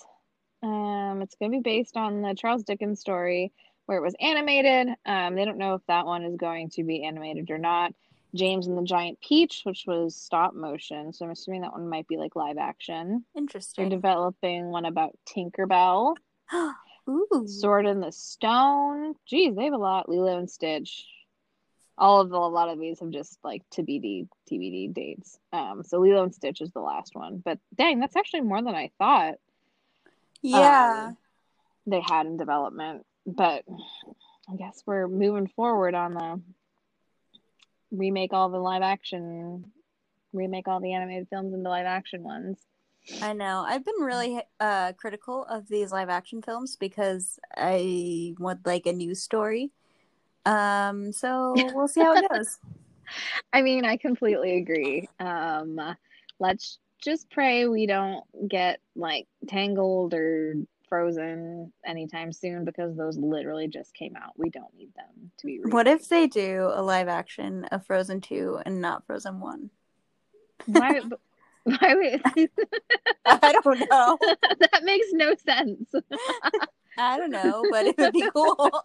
um, 0.64 1.20
it's 1.22 1.34
going 1.36 1.52
to 1.52 1.58
be 1.58 1.62
based 1.62 1.96
on 1.96 2.22
the 2.22 2.34
Charles 2.34 2.62
Dickens 2.62 3.00
story 3.00 3.52
where 3.86 3.98
it 3.98 4.02
was 4.02 4.14
animated. 4.18 4.94
Um, 5.04 5.34
they 5.34 5.44
don't 5.44 5.58
know 5.58 5.74
if 5.74 5.82
that 5.88 6.06
one 6.06 6.24
is 6.24 6.36
going 6.36 6.70
to 6.70 6.84
be 6.84 7.04
animated 7.04 7.50
or 7.50 7.58
not. 7.58 7.92
James 8.34 8.66
and 8.66 8.76
the 8.76 8.82
Giant 8.82 9.20
Peach, 9.20 9.60
which 9.64 9.84
was 9.86 10.16
stop 10.16 10.54
motion, 10.54 11.12
so 11.12 11.24
I'm 11.24 11.30
assuming 11.30 11.60
that 11.60 11.72
one 11.72 11.88
might 11.88 12.08
be 12.08 12.16
like 12.16 12.34
live 12.34 12.56
action. 12.58 13.24
Interesting. 13.36 13.88
They're 13.88 13.96
developing 13.96 14.70
one 14.70 14.86
about 14.86 15.16
Tinkerbell, 15.28 16.16
Ooh. 17.08 17.44
Sword 17.46 17.86
in 17.86 18.00
the 18.00 18.10
Stone. 18.10 19.14
Geez, 19.26 19.54
they 19.54 19.64
have 19.64 19.74
a 19.74 19.78
lot. 19.78 20.08
Lilo 20.08 20.38
and 20.38 20.50
Stitch. 20.50 21.06
All 21.96 22.20
of 22.20 22.28
the, 22.28 22.36
a 22.36 22.38
lot 22.38 22.70
of 22.70 22.80
these 22.80 22.98
have 22.98 23.10
just 23.10 23.38
like 23.44 23.62
TBD 23.72 24.26
TBD 24.50 24.92
dates. 24.92 25.38
Um, 25.52 25.84
so 25.84 26.00
Lilo 26.00 26.24
and 26.24 26.34
Stitch 26.34 26.60
is 26.60 26.72
the 26.72 26.80
last 26.80 27.14
one, 27.14 27.40
but 27.44 27.60
dang, 27.76 28.00
that's 28.00 28.16
actually 28.16 28.40
more 28.40 28.62
than 28.62 28.74
I 28.74 28.90
thought 28.98 29.34
Yeah. 30.44 31.06
um, 31.08 31.16
they 31.86 32.00
had 32.00 32.26
in 32.26 32.36
development. 32.36 33.04
But 33.26 33.64
I 34.50 34.56
guess 34.56 34.82
we're 34.86 35.08
moving 35.08 35.48
forward 35.48 35.94
on 35.94 36.14
the 36.14 36.40
remake 37.90 38.32
all 38.32 38.50
the 38.50 38.58
live 38.58 38.82
action, 38.82 39.72
remake 40.32 40.68
all 40.68 40.80
the 40.80 40.92
animated 40.92 41.28
films 41.30 41.54
into 41.54 41.68
live 41.68 41.86
action 41.86 42.22
ones. 42.22 42.58
I 43.22 43.32
know. 43.32 43.64
I've 43.66 43.84
been 43.84 44.00
really 44.00 44.40
uh, 44.60 44.92
critical 44.92 45.44
of 45.44 45.68
these 45.68 45.92
live 45.92 46.10
action 46.10 46.42
films 46.42 46.76
because 46.76 47.38
I 47.56 48.34
want 48.38 48.66
like 48.66 48.86
a 48.86 48.92
new 48.92 49.14
story. 49.14 49.70
Um, 50.44 51.12
so 51.12 51.54
we'll 51.74 51.88
see 51.88 52.02
how 52.02 52.14
it 52.14 52.24
goes. 52.32 52.58
I 53.52 53.62
mean, 53.62 53.84
I 53.84 53.96
completely 53.96 54.56
agree. 54.58 55.08
Um, 55.20 55.80
let's 56.38 56.78
just 57.04 57.30
pray 57.30 57.66
we 57.66 57.86
don't 57.86 58.24
get 58.48 58.80
like 58.96 59.26
tangled 59.46 60.14
or 60.14 60.54
frozen 60.88 61.72
anytime 61.84 62.32
soon 62.32 62.64
because 62.64 62.96
those 62.96 63.18
literally 63.18 63.68
just 63.68 63.92
came 63.94 64.16
out. 64.16 64.32
We 64.36 64.50
don't 64.50 64.74
need 64.76 64.94
them 64.94 65.30
to 65.38 65.46
be. 65.46 65.60
What 65.64 65.86
if 65.86 66.08
they 66.08 66.26
do 66.26 66.70
a 66.72 66.82
live 66.82 67.08
action 67.08 67.64
of 67.66 67.84
Frozen 67.86 68.20
2 68.22 68.60
and 68.64 68.80
not 68.80 69.06
Frozen 69.06 69.40
1? 69.40 69.70
Why? 70.66 71.00
Why 71.64 71.94
would 71.94 72.22
I 73.26 73.52
don't 73.62 73.90
know. 73.90 74.18
that 74.20 74.84
makes 74.84 75.06
no 75.12 75.34
sense. 75.34 75.90
I 76.98 77.18
don't 77.18 77.30
know, 77.30 77.64
but 77.70 77.86
it 77.86 77.98
would 77.98 78.12
be 78.12 78.30
cool. 78.32 78.82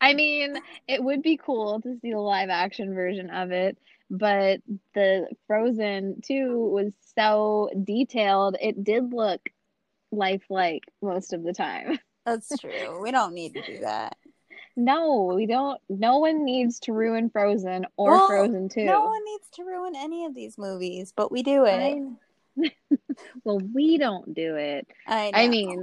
I 0.00 0.14
mean, 0.14 0.56
it 0.88 1.02
would 1.02 1.22
be 1.22 1.36
cool 1.36 1.80
to 1.82 1.98
see 2.00 2.12
the 2.12 2.18
live 2.18 2.48
action 2.48 2.94
version 2.94 3.30
of 3.30 3.50
it, 3.50 3.76
but 4.10 4.60
the 4.94 5.28
Frozen 5.46 6.22
2 6.22 6.58
was 6.58 6.92
so 7.16 7.70
detailed. 7.84 8.56
It 8.60 8.82
did 8.82 9.12
look 9.12 9.48
lifelike 10.10 10.84
most 11.00 11.32
of 11.32 11.42
the 11.44 11.52
time. 11.52 11.98
That's 12.26 12.58
true. 12.58 13.00
We 13.00 13.12
don't 13.12 13.34
need 13.34 13.54
to 13.54 13.62
do 13.62 13.80
that. 13.80 14.16
No, 14.76 15.32
we 15.34 15.46
don't. 15.46 15.80
No 15.88 16.18
one 16.18 16.44
needs 16.44 16.80
to 16.80 16.92
ruin 16.92 17.30
Frozen 17.30 17.86
or 17.96 18.12
Well, 18.12 18.26
Frozen 18.28 18.68
2. 18.68 18.84
No 18.84 19.04
one 19.04 19.24
needs 19.24 19.48
to 19.54 19.64
ruin 19.64 19.94
any 19.96 20.26
of 20.26 20.34
these 20.34 20.58
movies, 20.58 21.12
but 21.14 21.32
we 21.32 21.42
do 21.42 21.64
it. 21.66 21.98
Well, 23.44 23.60
we 23.74 23.96
don't 23.96 24.34
do 24.34 24.56
it. 24.56 24.86
I, 25.06 25.30
I 25.32 25.48
mean, 25.48 25.82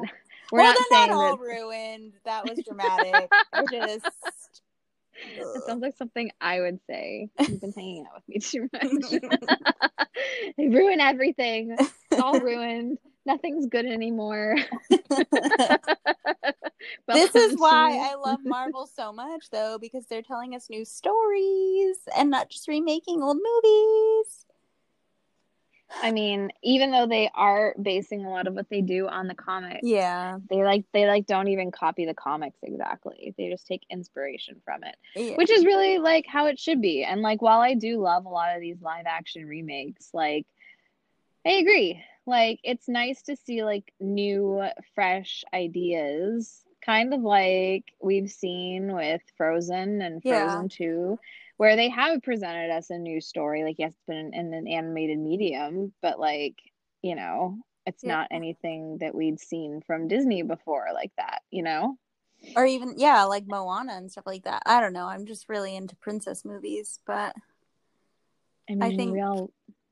we're 0.51 0.59
well, 0.59 0.73
not 0.73 0.87
saying 0.89 1.09
not 1.09 1.15
all 1.15 1.37
that. 1.37 1.43
ruined. 1.43 2.13
That 2.25 2.47
was 2.47 2.59
dramatic. 2.65 3.31
Just. 3.71 4.61
It 5.25 5.63
sounds 5.65 5.81
like 5.81 5.97
something 5.97 6.31
I 6.41 6.61
would 6.61 6.79
say. 6.87 7.29
You've 7.39 7.61
been 7.61 7.73
hanging 7.73 8.05
out 8.05 8.15
with 8.15 8.27
me 8.27 8.39
too 8.39 8.69
much. 8.73 9.21
they 10.57 10.67
ruin 10.67 10.99
everything. 10.99 11.75
It's 11.79 12.21
all 12.21 12.39
ruined. 12.39 12.97
Nothing's 13.25 13.67
good 13.67 13.85
anymore. 13.85 14.55
this 17.07 17.35
is 17.35 17.55
why 17.57 17.99
I 18.01 18.15
love 18.15 18.39
Marvel 18.45 18.87
so 18.87 19.11
much, 19.11 19.49
though, 19.51 19.77
because 19.79 20.05
they're 20.07 20.21
telling 20.21 20.55
us 20.55 20.69
new 20.69 20.85
stories 20.85 21.97
and 22.15 22.29
not 22.29 22.49
just 22.49 22.67
remaking 22.67 23.21
old 23.21 23.37
movies. 23.37 24.45
I 26.03 26.11
mean, 26.11 26.51
even 26.63 26.91
though 26.91 27.07
they 27.07 27.29
are 27.33 27.73
basing 27.81 28.25
a 28.25 28.29
lot 28.29 28.45
of 28.47 28.53
what 28.53 28.69
they 28.69 28.81
do 28.81 29.07
on 29.07 29.27
the 29.27 29.33
comics, 29.35 29.79
Yeah. 29.87 30.37
they 30.49 30.63
like 30.63 30.83
they 30.93 31.07
like 31.07 31.25
don't 31.25 31.47
even 31.47 31.71
copy 31.71 32.05
the 32.05 32.13
comics 32.13 32.57
exactly. 32.61 33.33
They 33.37 33.49
just 33.49 33.65
take 33.67 33.83
inspiration 33.89 34.61
from 34.65 34.83
it. 34.83 34.95
yeah. 35.15 35.35
which 35.35 35.49
is 35.49 35.65
really 35.65 35.97
like 35.97 36.25
how 36.27 36.45
it 36.47 36.59
should 36.59 36.81
be 36.81 37.03
and 37.03 37.21
like 37.21 37.41
while 37.41 37.59
i 37.61 37.73
do 37.73 37.99
love 37.99 38.25
a 38.25 38.29
lot 38.29 38.53
of 38.55 38.61
these 38.61 38.81
live 38.81 39.05
action 39.07 39.45
remakes 39.45 40.09
like 40.13 40.45
i 41.45 41.51
agree 41.51 42.03
like 42.25 42.59
it's 42.63 42.87
nice 42.87 43.21
to 43.23 43.35
see 43.35 43.63
like 43.63 43.93
new 43.99 44.61
fresh 44.93 45.43
ideas 45.53 46.63
kind 46.85 47.13
of 47.13 47.21
like 47.21 47.85
we've 48.01 48.29
seen 48.29 48.93
with 48.93 49.21
frozen 49.37 50.01
and 50.01 50.21
Yeah. 50.23 50.49
frozen 50.51 50.69
2 50.69 51.19
where 51.57 51.75
they 51.75 51.89
have 51.89 52.21
presented 52.23 52.71
us 52.71 52.89
a 52.89 52.97
new 52.97 53.19
story 53.19 53.63
like 53.63 53.75
yes 53.79 53.91
it's 53.91 54.05
been 54.07 54.33
in 54.33 54.53
an 54.53 54.67
animated 54.67 55.17
medium 55.19 55.91
but 56.01 56.19
like 56.19 56.55
you 57.01 57.15
know 57.15 57.57
it's 57.85 58.03
Yeah. 58.03 58.15
not 58.15 58.27
anything 58.31 58.97
that 58.99 59.13
we'd 59.15 59.39
seen 59.39 59.81
from 59.85 60.07
disney 60.07 60.41
before 60.43 60.87
like 60.93 61.11
that 61.17 61.41
you 61.51 61.63
know 61.63 61.97
or 62.55 62.67
even, 62.67 62.93
yeah, 62.97 63.23
like 63.23 63.47
Moana 63.47 63.93
and 63.93 64.11
stuff 64.11 64.27
like 64.27 64.43
that. 64.43 64.61
I 64.67 64.79
don't 64.79 64.93
know. 64.93 65.07
I'm 65.07 65.25
just 65.25 65.49
really 65.49 65.75
into 65.75 65.95
princess 65.95 66.45
movies, 66.45 66.99
but 67.07 67.35
i 68.69 68.73
mean 68.75 68.83
I 68.83 68.95
think- 68.95 69.11
we 69.11 69.21
all 69.21 69.49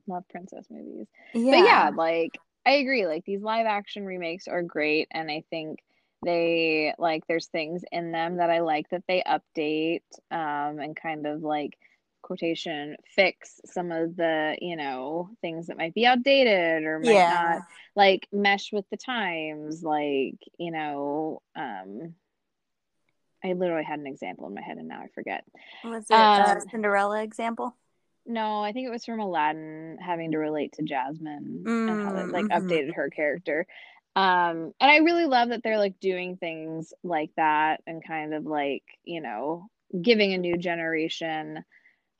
love 0.08 0.24
princess 0.30 0.68
movies 0.70 1.08
yeah. 1.34 1.52
But 1.52 1.66
yeah, 1.66 1.90
like 1.96 2.38
I 2.64 2.74
agree. 2.74 3.08
Like 3.08 3.26
these 3.26 3.42
live 3.42 3.66
action 3.66 4.06
remakes 4.06 4.48
are 4.48 4.62
great, 4.62 5.08
and 5.10 5.30
I 5.32 5.44
think 5.50 5.80
they 6.24 6.94
like 6.98 7.26
there's 7.28 7.48
things 7.48 7.84
in 7.92 8.12
them 8.12 8.38
that 8.38 8.50
I 8.50 8.60
like 8.60 8.90
that 8.90 9.04
they 9.08 9.24
update 9.28 10.02
um, 10.32 10.80
and 10.80 10.96
kind 10.96 11.26
of 11.28 11.42
like 11.42 11.78
quotation 12.22 12.96
fix 13.16 13.62
some 13.66 13.92
of 13.92 14.16
the 14.16 14.58
you 14.60 14.76
know 14.76 15.30
things 15.42 15.68
that 15.68 15.78
might 15.78 15.94
be 15.94 16.08
outdated 16.08 16.84
or 16.84 16.98
might 16.98 17.12
Yeah. 17.12 17.30
not 17.30 17.62
like 17.96 18.28
mesh 18.32 18.72
with 18.74 18.90
the 18.90 18.98
times 18.98 19.84
like 19.84 20.34
you 20.58 20.72
know 20.72 21.44
um 21.56 22.16
i 23.44 23.54
literally 23.54 23.84
had 23.84 24.00
an 24.00 24.08
example 24.08 24.48
in 24.48 24.56
my 24.56 24.62
head 24.62 24.78
and 24.78 24.88
now 24.88 25.02
i 25.02 25.08
forget 25.14 25.44
Was 25.84 26.06
it 26.10 26.16
Um, 26.16 26.62
Cinderella 26.72 27.22
example? 27.22 27.76
no 28.26 28.64
i 28.64 28.72
think 28.72 28.88
it 28.88 28.92
was 28.92 29.06
from 29.06 29.20
aladdin 29.20 30.00
having 30.02 30.32
to 30.32 30.40
relate 30.40 30.72
to 30.74 30.82
jasmine 30.82 31.64
and 31.88 32.02
how 32.02 32.16
it 32.16 32.32
like 32.32 32.48
Mm, 32.48 32.52
mhm. 32.52 32.64
updated 32.64 32.96
her 32.96 33.12
character 33.12 33.68
um 34.16 34.72
and 34.80 34.92
i 34.92 34.98
really 34.98 35.26
love 35.26 35.50
that 35.50 35.62
they're 35.64 35.78
like 35.78 36.00
doing 36.00 36.38
things 36.38 36.94
like 37.04 37.32
that 37.36 37.82
and 37.88 38.06
kind 38.06 38.34
of 38.34 38.46
like 38.46 38.84
you 39.04 39.22
know 39.22 39.68
giving 40.02 40.34
a 40.34 40.38
new 40.38 40.58
generation 40.58 41.64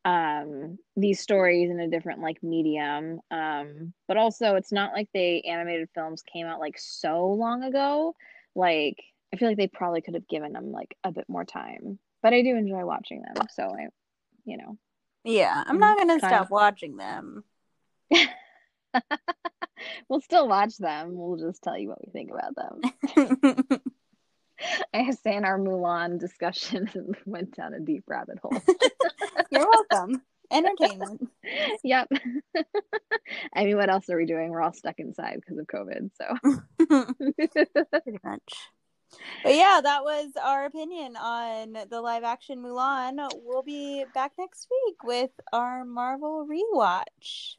um 0.04 0.78
these 0.96 1.20
stories 1.20 1.70
in 1.70 1.80
a 1.80 1.88
different 1.90 2.22
like 2.22 2.42
medium 2.44 3.20
um 3.32 3.94
but 4.08 4.18
also 4.18 4.56
it's 4.56 4.72
not 4.72 4.94
like 4.94 5.10
they 5.14 5.42
animated 5.42 5.90
films 5.96 6.22
came 6.32 6.46
out 6.46 6.60
like 6.60 6.78
so 6.78 7.28
long 7.28 7.64
ago 7.64 8.14
like 8.56 9.02
i 9.34 9.38
feel 9.38 9.48
like 9.48 9.58
they 9.58 9.68
probably 9.68 10.02
could 10.02 10.14
have 10.14 10.28
given 10.28 10.54
them 10.54 10.72
like 10.72 10.96
a 11.04 11.12
bit 11.12 11.26
more 11.28 11.46
time 11.46 11.98
but 12.22 12.34
i 12.34 12.42
do 12.42 12.56
enjoy 12.56 12.86
watching 12.86 13.22
them 13.24 13.36
so 13.50 13.64
i 13.64 13.88
you 14.46 14.58
know 14.58 14.78
Yeah, 15.24 15.64
I'm 15.66 15.80
not 15.80 15.98
gonna 15.98 16.20
stop 16.20 16.44
of. 16.44 16.52
watching 16.52 16.98
them. 16.98 17.44
we'll 20.10 20.22
still 20.22 20.48
watch 20.48 20.78
them 20.78 21.12
we'll 21.14 21.38
just 21.38 21.62
tell 21.62 21.78
you 21.78 21.90
what 21.90 22.06
we 22.06 22.12
think 22.12 22.32
about 22.32 22.56
them 22.56 23.82
i 24.94 25.00
have 25.00 25.16
say 25.16 25.36
in 25.36 25.46
our 25.46 25.60
mulan 25.60 26.20
discussion 26.20 26.90
went 27.26 27.56
down 27.56 27.74
a 27.74 27.80
deep 27.80 28.04
rabbit 28.08 28.40
hole 28.42 28.62
You're 29.52 29.68
welcome. 29.92 30.22
Entertainment. 30.52 31.28
yep 31.84 32.08
i 33.54 33.66
mean 33.66 33.76
what 33.78 33.90
else 33.90 34.10
are 34.10 34.18
we 34.18 34.26
doing 34.28 34.52
we're 34.52 34.62
all 34.62 34.74
stuck 34.74 35.00
inside 35.00 35.42
because 35.42 35.58
of 35.58 35.66
covid 35.66 36.12
so 36.16 36.62
Pretty 38.06 38.20
much. 38.24 38.54
But 39.44 39.56
yeah, 39.56 39.80
that 39.82 40.04
was 40.04 40.32
our 40.42 40.66
opinion 40.66 41.16
on 41.16 41.78
the 41.90 42.02
live 42.02 42.24
action 42.24 42.62
Mulan. 42.62 43.30
We'll 43.44 43.64
be 43.64 44.06
back 44.14 44.34
next 44.38 44.68
week 44.70 45.04
with 45.04 45.32
our 45.54 45.86
Marvel 45.86 46.48
rewatch. 46.50 47.56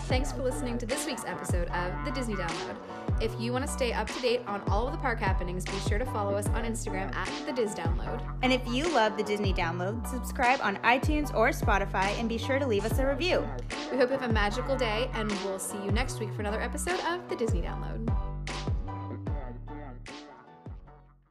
Thanks 0.00 0.32
for 0.32 0.42
listening 0.42 0.78
to 0.78 0.86
this 0.86 1.06
week's 1.06 1.24
episode 1.24 1.68
of 1.68 2.04
The 2.04 2.10
Disney 2.10 2.34
Download. 2.34 2.76
If 3.20 3.32
you 3.38 3.52
want 3.52 3.64
to 3.66 3.70
stay 3.70 3.92
up 3.92 4.08
to 4.08 4.20
date 4.20 4.40
on 4.46 4.60
all 4.68 4.86
of 4.86 4.92
the 4.92 4.98
park 4.98 5.18
happenings, 5.20 5.64
be 5.64 5.78
sure 5.88 5.98
to 5.98 6.04
follow 6.06 6.34
us 6.34 6.48
on 6.48 6.64
Instagram 6.64 7.14
at 7.14 7.30
The 7.46 7.52
Diz 7.52 7.74
Download. 7.74 8.20
And 8.42 8.52
if 8.52 8.66
you 8.66 8.92
love 8.92 9.16
the 9.16 9.22
Disney 9.22 9.52
download, 9.52 10.06
subscribe 10.08 10.60
on 10.62 10.76
iTunes 10.78 11.32
or 11.34 11.50
Spotify 11.50 12.18
and 12.18 12.28
be 12.28 12.36
sure 12.38 12.58
to 12.58 12.66
leave 12.66 12.84
us 12.84 12.98
a 12.98 13.06
review. 13.06 13.46
We 13.90 13.98
hope 13.98 14.10
you 14.10 14.18
have 14.18 14.28
a 14.28 14.32
magical 14.32 14.76
day, 14.76 15.08
and 15.14 15.30
we'll 15.44 15.58
see 15.58 15.78
you 15.84 15.92
next 15.92 16.18
week 16.20 16.32
for 16.34 16.40
another 16.40 16.60
episode 16.60 17.00
of 17.08 17.28
The 17.28 17.36
Disney 17.36 17.62
Download. 17.62 18.31